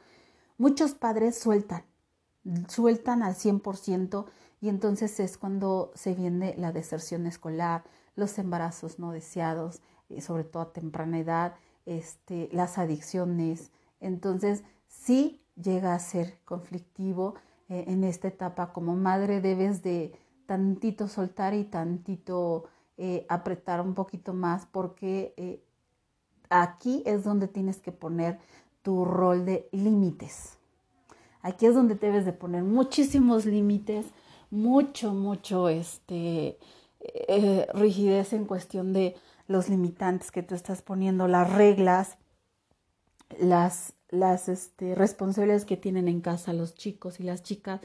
Muchos 0.57 0.93
padres 0.93 1.39
sueltan, 1.39 1.83
sueltan 2.67 3.23
al 3.23 3.35
100% 3.35 4.25
y 4.59 4.69
entonces 4.69 5.19
es 5.19 5.37
cuando 5.37 5.91
se 5.95 6.13
viene 6.13 6.53
la 6.57 6.71
deserción 6.71 7.25
escolar, 7.25 7.83
los 8.15 8.37
embarazos 8.37 8.99
no 8.99 9.11
deseados, 9.11 9.81
y 10.09 10.21
sobre 10.21 10.43
todo 10.43 10.63
a 10.63 10.73
temprana 10.73 11.19
edad, 11.19 11.55
este, 11.85 12.49
las 12.51 12.77
adicciones. 12.77 13.71
Entonces, 13.99 14.63
sí 14.87 15.40
llega 15.61 15.93
a 15.93 15.99
ser 15.99 16.39
conflictivo 16.45 17.35
eh, 17.69 17.85
en 17.87 18.03
esta 18.03 18.27
etapa. 18.27 18.73
Como 18.73 18.95
madre 18.95 19.41
debes 19.41 19.81
de 19.81 20.13
tantito 20.45 21.07
soltar 21.07 21.53
y 21.53 21.63
tantito 21.63 22.65
eh, 22.97 23.25
apretar 23.29 23.81
un 23.81 23.93
poquito 23.93 24.33
más 24.33 24.65
porque 24.65 25.33
eh, 25.37 25.63
aquí 26.49 27.03
es 27.05 27.23
donde 27.23 27.47
tienes 27.47 27.79
que 27.79 27.91
poner 27.91 28.39
tu 28.81 29.05
rol 29.05 29.45
de 29.45 29.69
límites. 29.71 30.57
Aquí 31.41 31.65
es 31.65 31.73
donde 31.73 31.95
debes 31.95 32.25
de 32.25 32.33
poner 32.33 32.63
muchísimos 32.63 33.45
límites, 33.45 34.05
mucho, 34.51 35.13
mucho 35.13 35.69
este, 35.69 36.57
rigidez 37.73 38.33
en 38.33 38.45
cuestión 38.45 38.93
de 38.93 39.15
los 39.47 39.69
limitantes 39.69 40.29
que 40.29 40.43
tú 40.43 40.53
estás 40.53 40.81
poniendo, 40.81 41.27
las 41.27 41.51
reglas, 41.51 42.17
las, 43.39 43.93
las 44.09 44.49
este, 44.49 44.95
responsabilidades 44.95 45.65
que 45.65 45.77
tienen 45.77 46.07
en 46.07 46.21
casa 46.21 46.53
los 46.53 46.75
chicos 46.75 47.19
y 47.19 47.23
las 47.23 47.43
chicas. 47.43 47.81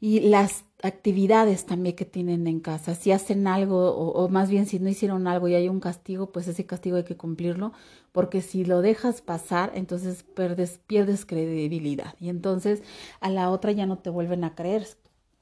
y 0.00 0.20
las 0.20 0.64
actividades 0.82 1.66
también 1.66 1.96
que 1.96 2.04
tienen 2.04 2.46
en 2.46 2.60
casa. 2.60 2.94
Si 2.94 3.10
hacen 3.12 3.46
algo, 3.48 3.90
o, 3.96 4.28
más 4.28 4.48
bien 4.50 4.66
si 4.66 4.78
no 4.78 4.88
hicieron 4.88 5.26
algo 5.26 5.48
y 5.48 5.54
hay 5.54 5.68
un 5.68 5.80
castigo, 5.80 6.30
pues 6.30 6.46
ese 6.48 6.66
castigo 6.66 6.96
hay 6.96 7.04
que 7.04 7.16
cumplirlo, 7.16 7.72
porque 8.12 8.40
si 8.42 8.64
lo 8.64 8.80
dejas 8.80 9.20
pasar, 9.22 9.72
entonces 9.74 10.22
pierdes, 10.22 10.78
pierdes 10.86 11.26
credibilidad. 11.26 12.14
Y 12.20 12.28
entonces 12.28 12.82
a 13.20 13.30
la 13.30 13.50
otra 13.50 13.72
ya 13.72 13.86
no 13.86 13.98
te 13.98 14.10
vuelven 14.10 14.44
a 14.44 14.54
creer, 14.54 14.86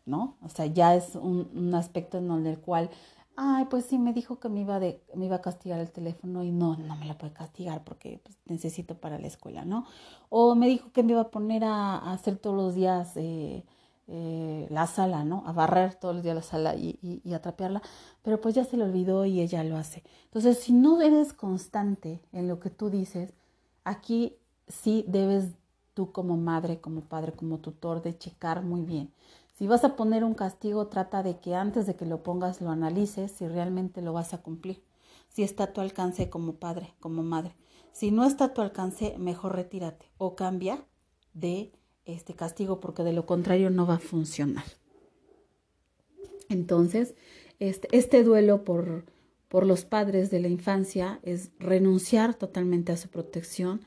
¿no? 0.06 0.36
O 0.42 0.48
sea, 0.48 0.66
ya 0.66 0.94
es 0.94 1.14
un, 1.16 1.50
un 1.54 1.74
aspecto 1.74 2.18
en 2.18 2.46
el 2.46 2.58
cual 2.58 2.90
ay, 3.36 3.66
pues 3.66 3.84
sí, 3.84 3.98
me 3.98 4.12
dijo 4.12 4.40
que 4.40 4.48
me 4.48 4.60
iba, 4.60 4.80
de, 4.80 5.02
me 5.14 5.26
iba 5.26 5.36
a 5.36 5.42
castigar 5.42 5.78
el 5.78 5.90
teléfono 5.90 6.42
y 6.42 6.50
no, 6.50 6.76
no 6.76 6.96
me 6.96 7.06
la 7.06 7.18
puede 7.18 7.32
castigar 7.32 7.84
porque 7.84 8.20
pues, 8.22 8.36
necesito 8.46 8.96
para 8.96 9.18
la 9.18 9.26
escuela, 9.26 9.64
¿no? 9.64 9.86
O 10.30 10.54
me 10.54 10.66
dijo 10.68 10.90
que 10.92 11.02
me 11.02 11.12
iba 11.12 11.20
a 11.20 11.30
poner 11.30 11.64
a, 11.64 12.12
hacer 12.12 12.38
todos 12.38 12.56
los 12.56 12.74
días 12.74 13.12
eh, 13.16 13.64
eh, 14.08 14.66
la 14.70 14.86
sala, 14.86 15.24
¿no? 15.24 15.44
A 15.46 15.52
barrer 15.52 15.94
todos 15.94 16.14
los 16.14 16.24
días 16.24 16.34
la 16.34 16.42
sala 16.42 16.74
y, 16.76 16.98
y, 17.02 17.34
a 17.34 17.42
trapearla, 17.42 17.82
pero 18.22 18.40
pues 18.40 18.54
ya 18.54 18.64
se 18.64 18.76
le 18.78 18.84
olvidó 18.84 19.26
y 19.26 19.40
ella 19.40 19.62
lo 19.64 19.76
hace. 19.76 20.02
Entonces, 20.24 20.58
si 20.58 20.72
no 20.72 21.02
eres 21.02 21.32
constante 21.34 22.22
en 22.32 22.48
lo 22.48 22.58
que 22.58 22.70
tú 22.70 22.88
dices, 22.88 23.34
aquí 23.84 24.34
sí 24.66 25.04
debes 25.08 25.50
tú 25.92 26.10
como 26.10 26.36
madre, 26.36 26.80
como 26.80 27.02
padre, 27.02 27.32
como 27.32 27.58
tutor 27.58 28.02
de 28.02 28.16
checar 28.16 28.62
muy 28.62 28.82
bien 28.82 29.10
si 29.56 29.66
vas 29.66 29.84
a 29.84 29.96
poner 29.96 30.22
un 30.22 30.34
castigo, 30.34 30.88
trata 30.88 31.22
de 31.22 31.38
que 31.40 31.54
antes 31.54 31.86
de 31.86 31.96
que 31.96 32.04
lo 32.04 32.22
pongas 32.22 32.60
lo 32.60 32.70
analices 32.70 33.32
si 33.32 33.48
realmente 33.48 34.02
lo 34.02 34.12
vas 34.12 34.34
a 34.34 34.42
cumplir. 34.42 34.82
Si 35.28 35.42
está 35.42 35.64
a 35.64 35.72
tu 35.72 35.80
alcance 35.80 36.28
como 36.28 36.56
padre, 36.56 36.94
como 37.00 37.22
madre. 37.22 37.56
Si 37.92 38.10
no 38.10 38.26
está 38.26 38.44
a 38.46 38.54
tu 38.54 38.60
alcance, 38.60 39.16
mejor 39.18 39.56
retírate 39.56 40.10
o 40.18 40.36
cambia 40.36 40.84
de 41.32 41.72
este 42.04 42.34
castigo 42.34 42.80
porque 42.80 43.02
de 43.02 43.14
lo 43.14 43.24
contrario 43.24 43.70
no 43.70 43.86
va 43.86 43.94
a 43.94 43.98
funcionar. 43.98 44.64
Entonces, 46.50 47.14
este, 47.58 47.88
este 47.96 48.24
duelo 48.24 48.62
por, 48.62 49.06
por 49.48 49.64
los 49.64 49.86
padres 49.86 50.30
de 50.30 50.40
la 50.40 50.48
infancia 50.48 51.18
es 51.22 51.50
renunciar 51.58 52.34
totalmente 52.34 52.92
a 52.92 52.98
su 52.98 53.08
protección, 53.08 53.80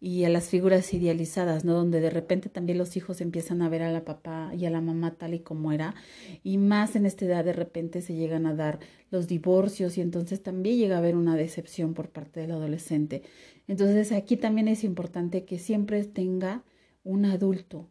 y 0.00 0.24
a 0.24 0.28
las 0.28 0.48
figuras 0.48 0.92
idealizadas, 0.92 1.64
¿no? 1.64 1.72
Donde 1.74 2.00
de 2.00 2.10
repente 2.10 2.48
también 2.48 2.78
los 2.78 2.96
hijos 2.96 3.20
empiezan 3.20 3.62
a 3.62 3.68
ver 3.68 3.82
a 3.82 3.92
la 3.92 4.04
papá 4.04 4.52
y 4.54 4.66
a 4.66 4.70
la 4.70 4.80
mamá 4.80 5.14
tal 5.16 5.34
y 5.34 5.40
como 5.40 5.72
era, 5.72 5.94
y 6.42 6.58
más 6.58 6.96
en 6.96 7.06
esta 7.06 7.24
edad 7.24 7.44
de 7.44 7.52
repente 7.54 8.02
se 8.02 8.14
llegan 8.14 8.46
a 8.46 8.54
dar 8.54 8.78
los 9.10 9.26
divorcios 9.26 9.96
y 9.98 10.02
entonces 10.02 10.42
también 10.42 10.76
llega 10.76 10.96
a 10.96 10.98
haber 10.98 11.16
una 11.16 11.36
decepción 11.36 11.94
por 11.94 12.10
parte 12.10 12.40
del 12.40 12.50
adolescente. 12.52 13.22
Entonces 13.68 14.12
aquí 14.12 14.36
también 14.36 14.68
es 14.68 14.84
importante 14.84 15.44
que 15.44 15.58
siempre 15.58 16.04
tenga 16.04 16.64
un 17.04 17.24
adulto. 17.24 17.88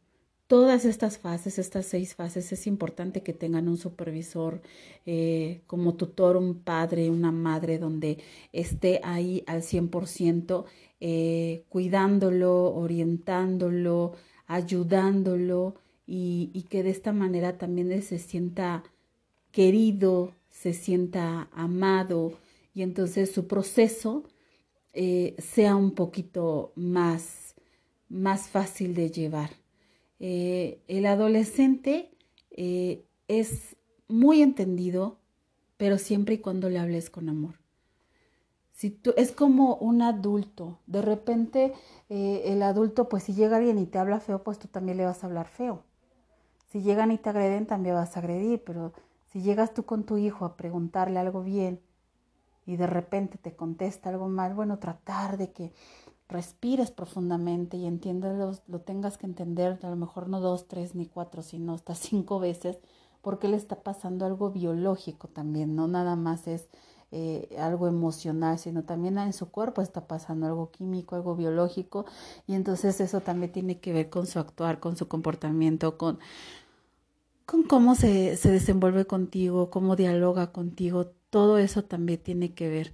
Todas 0.47 0.85
estas 0.85 1.17
fases, 1.17 1.57
estas 1.57 1.87
seis 1.87 2.13
fases, 2.13 2.51
es 2.51 2.67
importante 2.67 3.23
que 3.23 3.33
tengan 3.33 3.67
un 3.67 3.77
supervisor 3.77 4.61
eh, 5.07 5.63
como 5.65 5.95
tutor, 5.95 6.37
un 6.37 6.59
padre, 6.59 7.09
una 7.09 7.31
madre, 7.31 7.79
donde 7.79 8.19
esté 8.53 9.01
ahí 9.03 9.43
al 9.47 9.63
100% 9.63 10.65
eh, 10.99 11.65
cuidándolo, 11.67 12.75
orientándolo, 12.75 14.13
ayudándolo 14.45 15.75
y, 16.05 16.63
que 16.69 16.83
de 16.83 16.91
esta 16.91 17.11
manera 17.11 17.57
también 17.57 17.91
él 17.91 18.03
se 18.03 18.19
sienta 18.19 18.83
querido, 19.51 20.35
se 20.51 20.73
sienta 20.73 21.49
amado 21.53 22.37
y 22.75 22.83
entonces 22.83 23.31
su 23.31 23.47
proceso 23.47 24.23
eh, 24.93 25.35
sea 25.39 25.75
un 25.75 25.95
poquito 25.95 26.71
más, 26.75 27.55
más 28.09 28.47
fácil 28.47 28.93
de 28.93 29.09
llevar. 29.09 29.64
Eh, 30.19 30.81
el 30.87 31.05
adolescente 31.05 32.11
es 33.27 33.75
muy 34.07 34.41
entendido, 34.41 35.17
pero 35.77 35.97
siempre 35.97 36.35
y 36.35 36.37
cuando 36.39 36.69
le 36.69 36.79
hables 36.79 37.09
con 37.09 37.29
amor. 37.29 37.55
Si 38.75 38.89
tú, 38.89 39.13
es 39.15 39.31
como 39.31 39.75
un 39.75 40.01
adulto. 40.01 40.79
De 40.85 41.01
repente 41.01 41.73
eh, 42.09 42.43
el 42.45 42.61
adulto, 42.61 43.07
pues 43.07 43.23
si 43.23 43.33
llega 43.33 43.57
alguien 43.57 43.79
y 43.79 43.85
te 43.85 43.99
habla 43.99 44.19
feo, 44.19 44.43
pues 44.43 44.59
tú 44.59 44.67
también 44.67 44.97
le 44.97 45.05
vas 45.05 45.23
a 45.23 45.27
hablar 45.27 45.47
feo. 45.47 45.83
Si 46.69 46.81
llegan 46.81 47.11
y 47.11 47.17
te 47.17 47.29
agreden, 47.29 47.67
también 47.67 47.95
vas 47.95 48.17
a 48.17 48.19
agredir. 48.19 48.61
Pero 48.65 48.93
si 49.31 49.41
llegas 49.41 49.73
tú 49.73 49.83
con 49.85 50.03
tu 50.03 50.17
hijo 50.17 50.43
a 50.43 50.57
preguntarle 50.57 51.19
algo 51.19 51.41
bien 51.41 51.79
y 52.65 52.75
de 52.75 52.87
repente 52.87 53.37
te 53.37 53.55
contesta 53.55 54.09
algo 54.09 54.27
mal, 54.27 54.53
bueno, 54.53 54.77
tratar 54.77 55.37
de 55.37 55.51
que 55.51 55.71
respires 56.27 56.91
profundamente 56.91 57.77
y 57.77 57.85
entiendas, 57.85 58.61
lo 58.67 58.81
tengas 58.81 59.17
que 59.17 59.25
entender, 59.27 59.79
a 59.83 59.89
lo 59.89 59.95
mejor 59.95 60.27
no 60.27 60.39
dos, 60.39 60.67
tres 60.67 60.95
ni 60.95 61.05
cuatro, 61.05 61.41
sino 61.43 61.73
hasta 61.73 61.95
cinco 61.95 62.39
veces, 62.39 62.79
porque 63.21 63.47
le 63.47 63.57
está 63.57 63.81
pasando 63.83 64.25
algo 64.25 64.51
biológico 64.51 65.27
también, 65.27 65.75
no 65.75 65.87
nada 65.87 66.15
más 66.15 66.47
es 66.47 66.67
eh, 67.11 67.55
algo 67.59 67.87
emocional, 67.87 68.59
sino 68.59 68.83
también 68.83 69.17
en 69.17 69.33
su 69.33 69.49
cuerpo 69.49 69.81
está 69.81 70.07
pasando 70.07 70.47
algo 70.47 70.71
químico, 70.71 71.15
algo 71.15 71.35
biológico, 71.35 72.05
y 72.47 72.53
entonces 72.55 72.99
eso 72.99 73.21
también 73.21 73.51
tiene 73.51 73.79
que 73.79 73.93
ver 73.93 74.09
con 74.09 74.27
su 74.27 74.39
actuar, 74.39 74.79
con 74.79 74.97
su 74.97 75.07
comportamiento, 75.07 75.97
con, 75.97 76.19
con 77.45 77.63
cómo 77.63 77.95
se, 77.95 78.37
se 78.37 78.51
desenvuelve 78.51 79.05
contigo, 79.05 79.69
cómo 79.69 79.95
dialoga 79.95 80.51
contigo, 80.51 81.07
todo 81.29 81.57
eso 81.57 81.83
también 81.83 82.19
tiene 82.21 82.53
que 82.53 82.69
ver. 82.69 82.93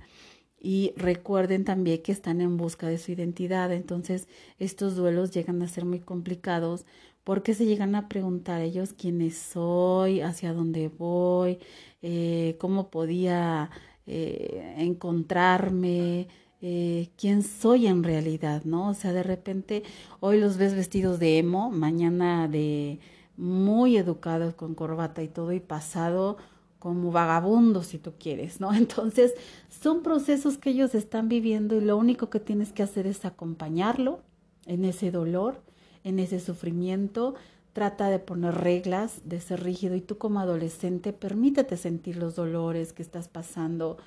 Y 0.63 0.93
recuerden 0.95 1.65
también 1.65 2.03
que 2.03 2.11
están 2.11 2.39
en 2.39 2.55
busca 2.55 2.87
de 2.87 2.99
su 2.99 3.11
identidad, 3.11 3.71
entonces 3.71 4.27
estos 4.59 4.95
duelos 4.95 5.31
llegan 5.31 5.61
a 5.63 5.67
ser 5.67 5.85
muy 5.85 5.99
complicados 5.99 6.85
porque 7.23 7.53
se 7.53 7.65
llegan 7.65 7.95
a 7.95 8.07
preguntar 8.07 8.61
ellos 8.61 8.93
quiénes 8.93 9.37
soy, 9.37 10.21
hacia 10.21 10.53
dónde 10.53 10.87
voy, 10.87 11.59
eh, 12.01 12.57
cómo 12.59 12.89
podía 12.89 13.71
eh, 14.05 14.75
encontrarme, 14.77 16.27
eh, 16.61 17.09
quién 17.17 17.43
soy 17.43 17.87
en 17.87 18.03
realidad, 18.03 18.63
¿no? 18.63 18.89
O 18.89 18.93
sea, 18.93 19.13
de 19.13 19.23
repente 19.23 19.83
hoy 20.19 20.39
los 20.39 20.57
ves 20.57 20.75
vestidos 20.75 21.19
de 21.19 21.39
emo, 21.39 21.71
mañana 21.71 22.47
de 22.47 22.99
muy 23.37 23.97
educados 23.97 24.53
con 24.53 24.75
corbata 24.75 25.23
y 25.23 25.27
todo 25.27 25.53
y 25.53 25.59
pasado 25.59 26.37
como 26.81 27.11
vagabundos 27.11 27.85
si 27.85 27.99
tú 27.99 28.13
quieres, 28.19 28.59
¿no? 28.59 28.73
Entonces 28.73 29.35
son 29.69 30.01
procesos 30.01 30.57
que 30.57 30.71
ellos 30.71 30.95
están 30.95 31.29
viviendo 31.29 31.75
y 31.75 31.81
lo 31.81 31.95
único 31.95 32.31
que 32.31 32.39
tienes 32.39 32.73
que 32.73 32.81
hacer 32.81 33.05
es 33.05 33.23
acompañarlo 33.23 34.21
en 34.65 34.83
ese 34.83 35.11
dolor, 35.11 35.61
en 36.03 36.17
ese 36.17 36.39
sufrimiento, 36.39 37.35
trata 37.73 38.09
de 38.09 38.17
poner 38.17 38.55
reglas, 38.55 39.21
de 39.25 39.39
ser 39.39 39.63
rígido 39.63 39.95
y 39.95 40.01
tú 40.01 40.17
como 40.17 40.39
adolescente 40.39 41.13
permítete 41.13 41.77
sentir 41.77 42.17
los 42.17 42.35
dolores 42.35 42.93
que 42.93 43.03
estás 43.03 43.27
pasando. 43.27 43.97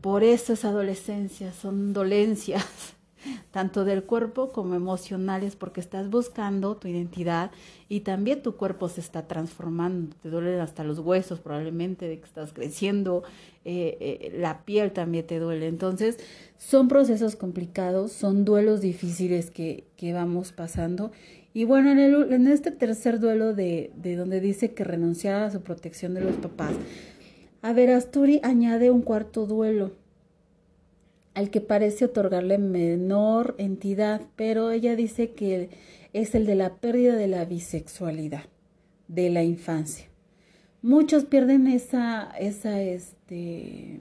Por 0.00 0.24
eso 0.24 0.54
es 0.54 0.64
adolescencia, 0.64 1.52
son 1.52 1.92
dolencias, 1.92 2.64
tanto 3.50 3.84
del 3.84 4.04
cuerpo 4.04 4.50
como 4.50 4.74
emocionales, 4.74 5.56
porque 5.56 5.80
estás 5.80 6.10
buscando 6.10 6.76
tu 6.76 6.88
identidad 6.88 7.50
y 7.88 8.00
también 8.00 8.42
tu 8.42 8.56
cuerpo 8.56 8.88
se 8.88 9.00
está 9.00 9.26
transformando, 9.26 10.14
te 10.22 10.30
duelen 10.30 10.60
hasta 10.60 10.84
los 10.84 10.98
huesos 10.98 11.40
probablemente 11.40 12.08
de 12.08 12.18
que 12.18 12.24
estás 12.24 12.52
creciendo, 12.52 13.22
eh, 13.64 13.96
eh, 14.00 14.36
la 14.38 14.64
piel 14.64 14.92
también 14.92 15.26
te 15.26 15.38
duele. 15.38 15.66
Entonces, 15.68 16.18
son 16.56 16.88
procesos 16.88 17.36
complicados, 17.36 18.12
son 18.12 18.44
duelos 18.44 18.80
difíciles 18.80 19.50
que, 19.50 19.84
que 19.96 20.12
vamos 20.12 20.52
pasando. 20.52 21.12
Y 21.54 21.64
bueno, 21.64 21.90
en, 21.90 21.98
el, 21.98 22.32
en 22.32 22.46
este 22.46 22.70
tercer 22.70 23.20
duelo 23.20 23.54
de, 23.54 23.90
de 23.96 24.16
donde 24.16 24.40
dice 24.40 24.74
que 24.74 24.84
renunciara 24.84 25.46
a 25.46 25.50
su 25.50 25.62
protección 25.62 26.14
de 26.14 26.20
los 26.20 26.36
papás, 26.36 26.74
a 27.62 27.72
ver, 27.72 27.90
Asturi 27.90 28.40
añade 28.44 28.90
un 28.90 29.02
cuarto 29.02 29.46
duelo 29.46 29.90
al 31.38 31.50
que 31.50 31.60
parece 31.60 32.06
otorgarle 32.06 32.58
menor 32.58 33.54
entidad, 33.58 34.22
pero 34.34 34.72
ella 34.72 34.96
dice 34.96 35.34
que 35.34 35.70
es 36.12 36.34
el 36.34 36.46
de 36.46 36.56
la 36.56 36.74
pérdida 36.78 37.14
de 37.14 37.28
la 37.28 37.44
bisexualidad 37.44 38.42
de 39.06 39.30
la 39.30 39.44
infancia. 39.44 40.08
Muchos 40.82 41.26
pierden 41.26 41.68
esa, 41.68 42.32
esa, 42.40 42.82
este, 42.82 44.00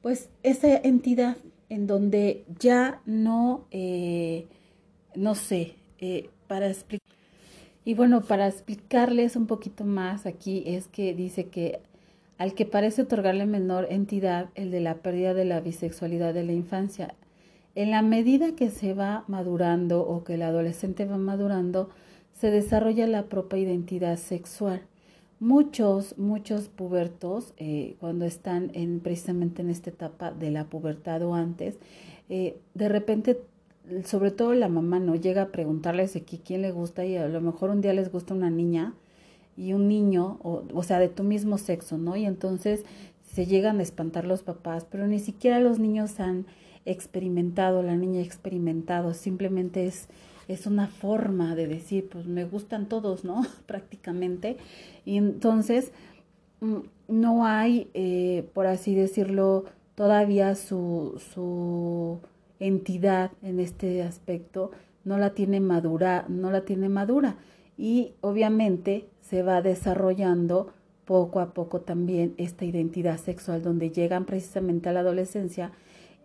pues 0.00 0.30
esa 0.42 0.74
entidad 0.74 1.36
en 1.68 1.86
donde 1.86 2.46
ya 2.58 3.02
no, 3.04 3.66
eh, 3.70 4.46
no 5.14 5.34
sé, 5.34 5.74
eh, 5.98 6.30
para 6.46 6.70
explicar. 6.70 7.14
Y 7.84 7.92
bueno, 7.92 8.22
para 8.22 8.48
explicarles 8.48 9.36
un 9.36 9.46
poquito 9.46 9.84
más 9.84 10.24
aquí 10.24 10.62
es 10.64 10.88
que 10.88 11.12
dice 11.12 11.48
que 11.48 11.82
al 12.38 12.54
que 12.54 12.64
parece 12.64 13.02
otorgarle 13.02 13.46
menor 13.46 13.86
entidad 13.90 14.48
el 14.54 14.70
de 14.70 14.80
la 14.80 14.94
pérdida 14.94 15.34
de 15.34 15.44
la 15.44 15.60
bisexualidad 15.60 16.32
de 16.32 16.44
la 16.44 16.52
infancia. 16.52 17.14
En 17.74 17.90
la 17.90 18.02
medida 18.02 18.54
que 18.56 18.70
se 18.70 18.94
va 18.94 19.24
madurando 19.28 20.00
o 20.02 20.24
que 20.24 20.34
el 20.34 20.42
adolescente 20.42 21.04
va 21.04 21.18
madurando, 21.18 21.90
se 22.32 22.50
desarrolla 22.50 23.06
la 23.06 23.24
propia 23.24 23.58
identidad 23.58 24.16
sexual. 24.16 24.82
Muchos, 25.40 26.16
muchos 26.18 26.68
pubertos, 26.68 27.52
eh, 27.58 27.96
cuando 28.00 28.24
están 28.24 28.70
en, 28.74 29.00
precisamente 29.00 29.62
en 29.62 29.70
esta 29.70 29.90
etapa 29.90 30.32
de 30.32 30.50
la 30.50 30.64
pubertad 30.64 31.22
o 31.22 31.34
antes, 31.34 31.78
eh, 32.28 32.56
de 32.74 32.88
repente 32.88 33.40
sobre 34.04 34.30
todo 34.30 34.54
la 34.54 34.68
mamá 34.68 35.00
no 35.00 35.14
llega 35.14 35.42
a 35.42 35.48
preguntarles 35.48 36.14
aquí 36.16 36.40
quién 36.44 36.62
le 36.62 36.72
gusta 36.72 37.04
y 37.04 37.16
a 37.16 37.26
lo 37.28 37.40
mejor 37.40 37.70
un 37.70 37.80
día 37.80 37.94
les 37.94 38.12
gusta 38.12 38.34
una 38.34 38.50
niña 38.50 38.94
y 39.58 39.72
un 39.72 39.88
niño, 39.88 40.38
o, 40.42 40.62
o 40.72 40.82
sea, 40.84 41.00
de 41.00 41.08
tu 41.08 41.24
mismo 41.24 41.58
sexo, 41.58 41.98
¿no? 41.98 42.16
Y 42.16 42.24
entonces 42.24 42.84
se 43.32 43.44
llegan 43.44 43.80
a 43.80 43.82
espantar 43.82 44.24
los 44.24 44.42
papás, 44.42 44.86
pero 44.88 45.06
ni 45.08 45.18
siquiera 45.18 45.58
los 45.58 45.80
niños 45.80 46.20
han 46.20 46.46
experimentado, 46.84 47.82
la 47.82 47.96
niña 47.96 48.20
ha 48.20 48.24
experimentado, 48.24 49.14
simplemente 49.14 49.86
es, 49.86 50.08
es 50.46 50.66
una 50.66 50.86
forma 50.86 51.56
de 51.56 51.66
decir, 51.66 52.08
pues 52.08 52.26
me 52.26 52.44
gustan 52.44 52.88
todos, 52.88 53.24
¿no? 53.24 53.44
Prácticamente. 53.66 54.56
Y 55.04 55.16
entonces 55.16 55.90
mm, 56.60 56.78
no 57.08 57.44
hay, 57.44 57.90
eh, 57.94 58.48
por 58.54 58.68
así 58.68 58.94
decirlo, 58.94 59.64
todavía 59.96 60.54
su, 60.54 61.20
su 61.34 62.20
entidad 62.60 63.32
en 63.42 63.58
este 63.58 64.04
aspecto 64.04 64.70
no 65.04 65.18
la 65.18 65.34
tiene 65.34 65.58
madura, 65.58 66.26
no 66.28 66.52
la 66.52 66.60
tiene 66.60 66.88
madura 66.88 67.36
y 67.78 68.14
obviamente 68.20 69.06
se 69.28 69.42
va 69.42 69.62
desarrollando 69.62 70.72
poco 71.04 71.40
a 71.40 71.52
poco 71.54 71.80
también 71.80 72.34
esta 72.36 72.64
identidad 72.64 73.18
sexual 73.18 73.62
donde 73.62 73.90
llegan 73.90 74.24
precisamente 74.24 74.88
a 74.88 74.92
la 74.92 75.00
adolescencia 75.00 75.72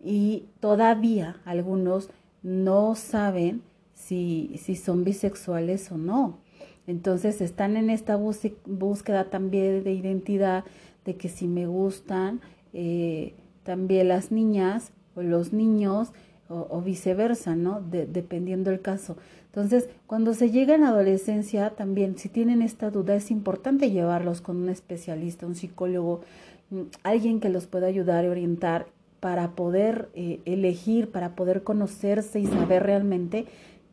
y 0.02 0.44
todavía 0.60 1.36
algunos 1.44 2.10
no 2.42 2.94
saben 2.94 3.62
si, 3.94 4.60
si 4.62 4.76
son 4.76 5.04
bisexuales 5.04 5.90
o 5.90 5.96
no. 5.96 6.38
Entonces 6.86 7.40
están 7.40 7.76
en 7.76 7.88
esta 7.88 8.16
búsqueda 8.16 9.30
también 9.30 9.84
de 9.84 9.92
identidad, 9.92 10.64
de 11.06 11.16
que 11.16 11.30
si 11.30 11.46
me 11.46 11.66
gustan 11.66 12.40
eh, 12.74 13.34
también 13.62 14.08
las 14.08 14.30
niñas 14.30 14.92
o 15.14 15.22
los 15.22 15.52
niños 15.52 16.12
o, 16.48 16.82
viceversa, 16.82 17.56
¿no? 17.56 17.80
dependiendo 17.80 18.70
el 18.70 18.82
caso. 18.82 19.16
Entonces, 19.54 19.88
cuando 20.08 20.34
se 20.34 20.50
llega 20.50 20.74
en 20.74 20.82
adolescencia, 20.82 21.70
también 21.70 22.18
si 22.18 22.28
tienen 22.28 22.60
esta 22.60 22.90
duda, 22.90 23.14
es 23.14 23.30
importante 23.30 23.92
llevarlos 23.92 24.40
con 24.40 24.56
un 24.56 24.68
especialista, 24.68 25.46
un 25.46 25.54
psicólogo, 25.54 26.22
mm, 26.70 26.80
alguien 27.04 27.38
que 27.38 27.50
los 27.50 27.68
pueda 27.68 27.86
ayudar 27.86 28.24
y 28.24 28.28
orientar 28.28 28.86
para 29.20 29.52
poder 29.52 30.08
eh, 30.14 30.40
elegir, 30.44 31.08
para 31.12 31.36
poder 31.36 31.62
conocerse 31.62 32.40
y 32.40 32.46
saber 32.46 32.82
realmente 32.82 33.46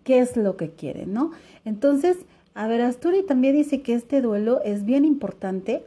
qué 0.04 0.17
es 0.17 0.36
lo 0.36 0.58
que 0.58 0.71
quieren, 0.71 1.13
¿no? 1.13 1.30
Entonces, 1.63 2.17
a 2.56 2.65
ver, 2.65 2.82
Asturi 2.82 3.21
también 3.21 3.56
dice 3.56 3.84
que 3.84 3.93
este 3.93 4.19
duelo 4.24 4.63
es 4.65 4.84
bien 4.84 5.06
importante, 5.06 5.86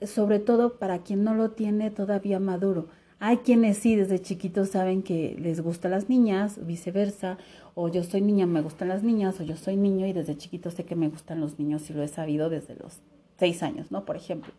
sobre 0.00 0.38
todo 0.38 0.74
para 0.78 0.98
quien 0.98 1.24
no 1.24 1.34
lo 1.34 1.50
tiene 1.50 1.90
todavía 1.90 2.38
maduro. 2.38 2.86
Hay 3.24 3.36
quienes 3.36 3.78
sí 3.78 3.94
desde 3.94 4.20
chiquitos 4.20 4.70
saben 4.70 5.04
que 5.04 5.36
les 5.38 5.60
gustan 5.60 5.92
las 5.92 6.08
niñas, 6.08 6.58
viceversa, 6.66 7.38
o 7.76 7.86
yo 7.86 8.02
soy 8.02 8.20
niña, 8.20 8.46
me 8.46 8.62
gustan 8.62 8.88
las 8.88 9.04
niñas, 9.04 9.38
o 9.38 9.44
yo 9.44 9.54
soy 9.56 9.76
niño 9.76 10.08
y 10.08 10.12
desde 10.12 10.36
chiquito 10.36 10.72
sé 10.72 10.84
que 10.84 10.96
me 10.96 11.06
gustan 11.06 11.38
los 11.38 11.56
niños 11.56 11.88
y 11.88 11.92
lo 11.92 12.02
he 12.02 12.08
sabido 12.08 12.50
desde 12.50 12.74
los 12.74 12.98
seis 13.38 13.62
años, 13.62 13.92
¿no? 13.92 14.04
Por 14.04 14.16
ejemplo. 14.16 14.52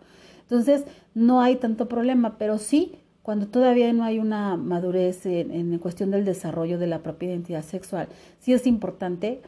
Entonces, 0.43 0.85
no 1.13 1.41
hay 1.41 1.57
tanto 1.57 1.89
problema, 1.89 2.37
pero 2.37 2.57
sí, 2.57 2.93
cuando 3.21 3.47
todavía 3.47 3.91
no 3.91 4.05
hay 4.05 4.19
una 4.19 4.55
madurez 4.55 5.25
en, 5.25 5.77
cuestión 5.79 6.09
del 6.11 6.23
desarrollo 6.23 6.79
de 6.79 6.87
la 6.87 7.03
propia 7.03 7.31
identidad 7.31 7.65
sexual, 7.65 8.07
sí 8.39 8.53
es 8.53 8.65
importante 8.65 9.41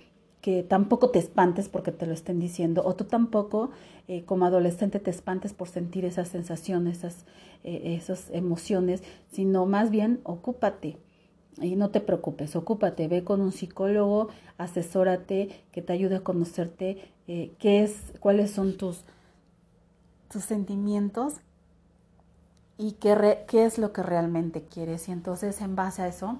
que 0.45 0.61
tampoco 0.61 1.09
te 1.09 1.17
espantes 1.17 1.69
porque 1.69 1.91
te 1.91 2.05
lo 2.05 2.13
estén 2.13 2.39
diciendo, 2.39 2.83
o 2.85 2.93
tú 2.95 3.05
tampoco 3.05 3.71
eh, 4.07 4.25
como 4.25 4.45
adolescente 4.45 4.99
te 4.99 5.09
espantes 5.09 5.53
por 5.55 5.69
sentir 5.69 6.05
esas 6.05 6.27
sensaciones, 6.27 6.99
esas, 6.99 7.25
eh, 7.63 7.95
esas 7.99 8.29
emociones, 8.29 9.01
sino 9.31 9.65
más 9.65 9.89
bien 9.89 10.19
ocúpate. 10.21 10.97
Y 11.59 11.75
no 11.75 11.89
te 11.89 11.99
preocupes, 11.99 12.55
ocúpate, 12.55 13.07
ve 13.07 13.23
con 13.23 13.41
un 13.41 13.51
psicólogo, 13.53 14.27
asesórate, 14.59 15.49
que 15.71 15.81
te 15.81 15.93
ayude 15.93 16.17
a 16.17 16.23
conocerte 16.23 16.99
eh, 17.27 17.55
qué 17.57 17.81
es, 17.81 18.13
cuáles 18.19 18.51
son 18.51 18.77
tus, 18.77 19.03
tus 20.29 20.43
sentimientos 20.43 21.37
y 22.77 22.91
qué, 22.91 23.45
qué 23.47 23.65
es 23.65 23.79
lo 23.79 23.93
que 23.93 24.03
realmente 24.03 24.61
quieres. 24.61 25.09
Y 25.09 25.11
entonces 25.11 25.59
en 25.61 25.75
base 25.75 26.03
a 26.03 26.07
eso, 26.07 26.39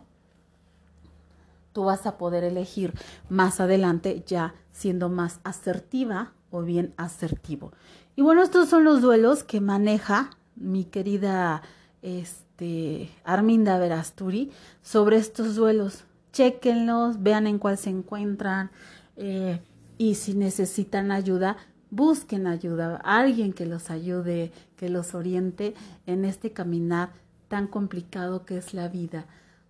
tú 1.76 1.84
vas 1.84 2.06
a 2.06 2.18
poder 2.18 2.46
elegir 2.46 2.94
más 3.28 3.60
adelante 3.60 4.24
ya 4.26 4.56
siendo 4.72 5.10
más 5.10 5.42
asertiva 5.44 6.32
o 6.50 6.62
bien 6.62 6.94
asertivo. 6.96 7.74
Y 8.16 8.22
bueno, 8.22 8.42
estos 8.42 8.70
son 8.70 8.86
los 8.86 9.02
duelos 9.02 9.44
que 9.44 9.60
maneja 9.60 10.30
mi 10.56 10.86
querida 10.86 11.64
este, 12.02 13.12
Arminda 13.26 13.78
Verasturi 13.78 14.52
sobre 14.82 15.18
estos 15.18 15.56
duelos. 15.56 16.06
Chequenlos, 16.32 17.22
vean 17.22 17.46
en 17.46 17.60
cuál 17.60 17.78
se 17.78 17.90
encuentran 17.90 18.72
eh, 19.18 19.60
y 19.98 20.16
si 20.16 20.34
necesitan 20.34 21.12
ayuda, 21.12 21.58
busquen 21.90 22.48
ayuda, 22.48 23.02
alguien 23.04 23.52
que 23.52 23.66
los 23.66 23.90
ayude, 23.90 24.54
que 24.78 24.88
los 24.88 25.14
oriente 25.14 25.74
en 26.06 26.24
este 26.24 26.54
caminar 26.54 27.10
tan 27.50 27.68
complicado 27.68 28.46
que 28.46 28.58
es 28.58 28.74
la 28.74 28.88
vida. 28.88 29.26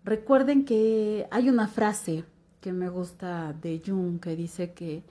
Recuerden 0.06 0.66
que 0.66 1.28
hay 1.32 1.50
una 1.50 1.68
frase 1.68 2.26
que 2.62 2.72
me 2.72 2.90
gusta 2.90 3.54
de 3.54 3.82
Jung 3.84 4.20
que 4.20 4.36
dice 4.36 4.72
que, 4.72 5.04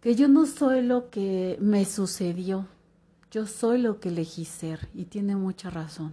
que 0.00 0.14
yo 0.14 0.28
no 0.28 0.46
soy 0.46 0.80
lo 0.80 1.10
que 1.10 1.58
me 1.60 1.84
sucedió, 1.84 2.68
yo 3.32 3.48
soy 3.48 3.82
lo 3.82 3.98
que 3.98 4.10
elegí 4.10 4.44
ser 4.44 4.88
y 4.94 5.06
tiene 5.06 5.34
mucha 5.34 5.70
razón. 5.70 6.12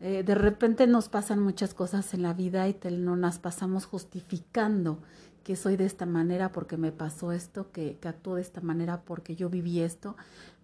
Eh, 0.00 0.22
de 0.22 0.34
repente 0.34 0.86
nos 0.86 1.08
pasan 1.08 1.42
muchas 1.42 1.72
cosas 1.72 2.12
en 2.12 2.20
la 2.20 2.34
vida 2.34 2.68
y 2.68 2.76
no 2.90 3.16
nos 3.16 3.38
pasamos 3.38 3.86
justificando 3.86 4.98
que 5.44 5.56
soy 5.56 5.78
de 5.78 5.86
esta 5.86 6.04
manera 6.04 6.52
porque 6.52 6.76
me 6.76 6.92
pasó 6.92 7.32
esto, 7.32 7.72
que, 7.72 7.96
que 7.98 8.08
actúo 8.08 8.34
de 8.34 8.42
esta 8.42 8.60
manera 8.60 9.00
porque 9.06 9.36
yo 9.36 9.48
viví 9.48 9.80
esto, 9.80 10.16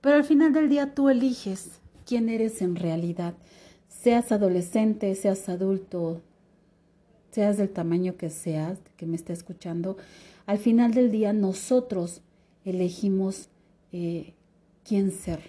pero 0.03 0.17
al 0.17 0.25
final 0.25 0.53
del 0.53 0.69
día 0.69 0.95
tú 0.95 1.09
eliges 1.09 1.81
quién 2.05 2.29
eres 2.29 2.61
en 2.61 2.77
realidad 2.77 3.33
seas 4.03 4.33
adolescente, 4.33 5.15
seas 5.15 5.49
adulto, 5.49 6.21
seas 7.31 7.57
del 7.57 7.71
tamaño 7.71 8.17
que 8.17 8.31
seas, 8.31 8.79
que 8.97 9.07
me 9.07 9.17
esté 9.17 9.33
escuchando, 9.33 9.97
al 10.47 10.59
final 10.59 10.93
del 10.93 11.11
día 11.11 11.33
nosotros 11.33 12.21
elegimos 12.65 13.49
eh, 13.93 14.35
quién 14.87 15.11
ser, 15.11 15.41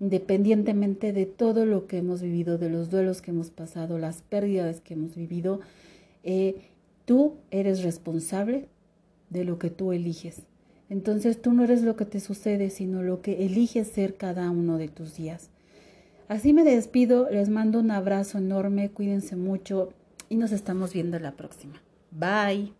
independientemente 0.00 1.12
de 1.12 1.26
todo 1.26 1.66
lo 1.66 1.86
que 1.86 1.98
hemos 1.98 2.22
vivido, 2.22 2.58
de 2.58 2.70
los 2.70 2.90
duelos 2.90 3.20
que 3.20 3.30
hemos 3.30 3.50
pasado, 3.50 3.98
las 3.98 4.22
pérdidas 4.22 4.80
que 4.80 4.94
hemos 4.94 5.14
vivido, 5.14 5.60
eh, 6.24 6.56
tú 7.04 7.34
eres 7.50 7.82
responsable 7.82 8.68
de 9.30 9.44
lo 9.44 9.58
que 9.58 9.70
tú 9.70 9.92
eliges. 9.92 10.42
Entonces 10.88 11.40
tú 11.40 11.52
no 11.52 11.64
eres 11.64 11.82
lo 11.82 11.96
que 11.96 12.04
te 12.04 12.20
sucede, 12.20 12.70
sino 12.70 13.02
lo 13.02 13.22
que 13.22 13.44
eliges 13.44 13.88
ser 13.88 14.16
cada 14.16 14.50
uno 14.50 14.78
de 14.78 14.88
tus 14.88 15.16
días. 15.16 15.50
Así 16.32 16.54
me 16.54 16.64
despido, 16.64 17.28
les 17.28 17.50
mando 17.50 17.78
un 17.78 17.90
abrazo 17.90 18.38
enorme, 18.38 18.90
cuídense 18.90 19.36
mucho 19.36 19.90
y 20.30 20.36
nos 20.36 20.50
estamos 20.50 20.94
viendo 20.94 21.18
la 21.18 21.32
próxima. 21.32 21.82
Bye. 22.10 22.72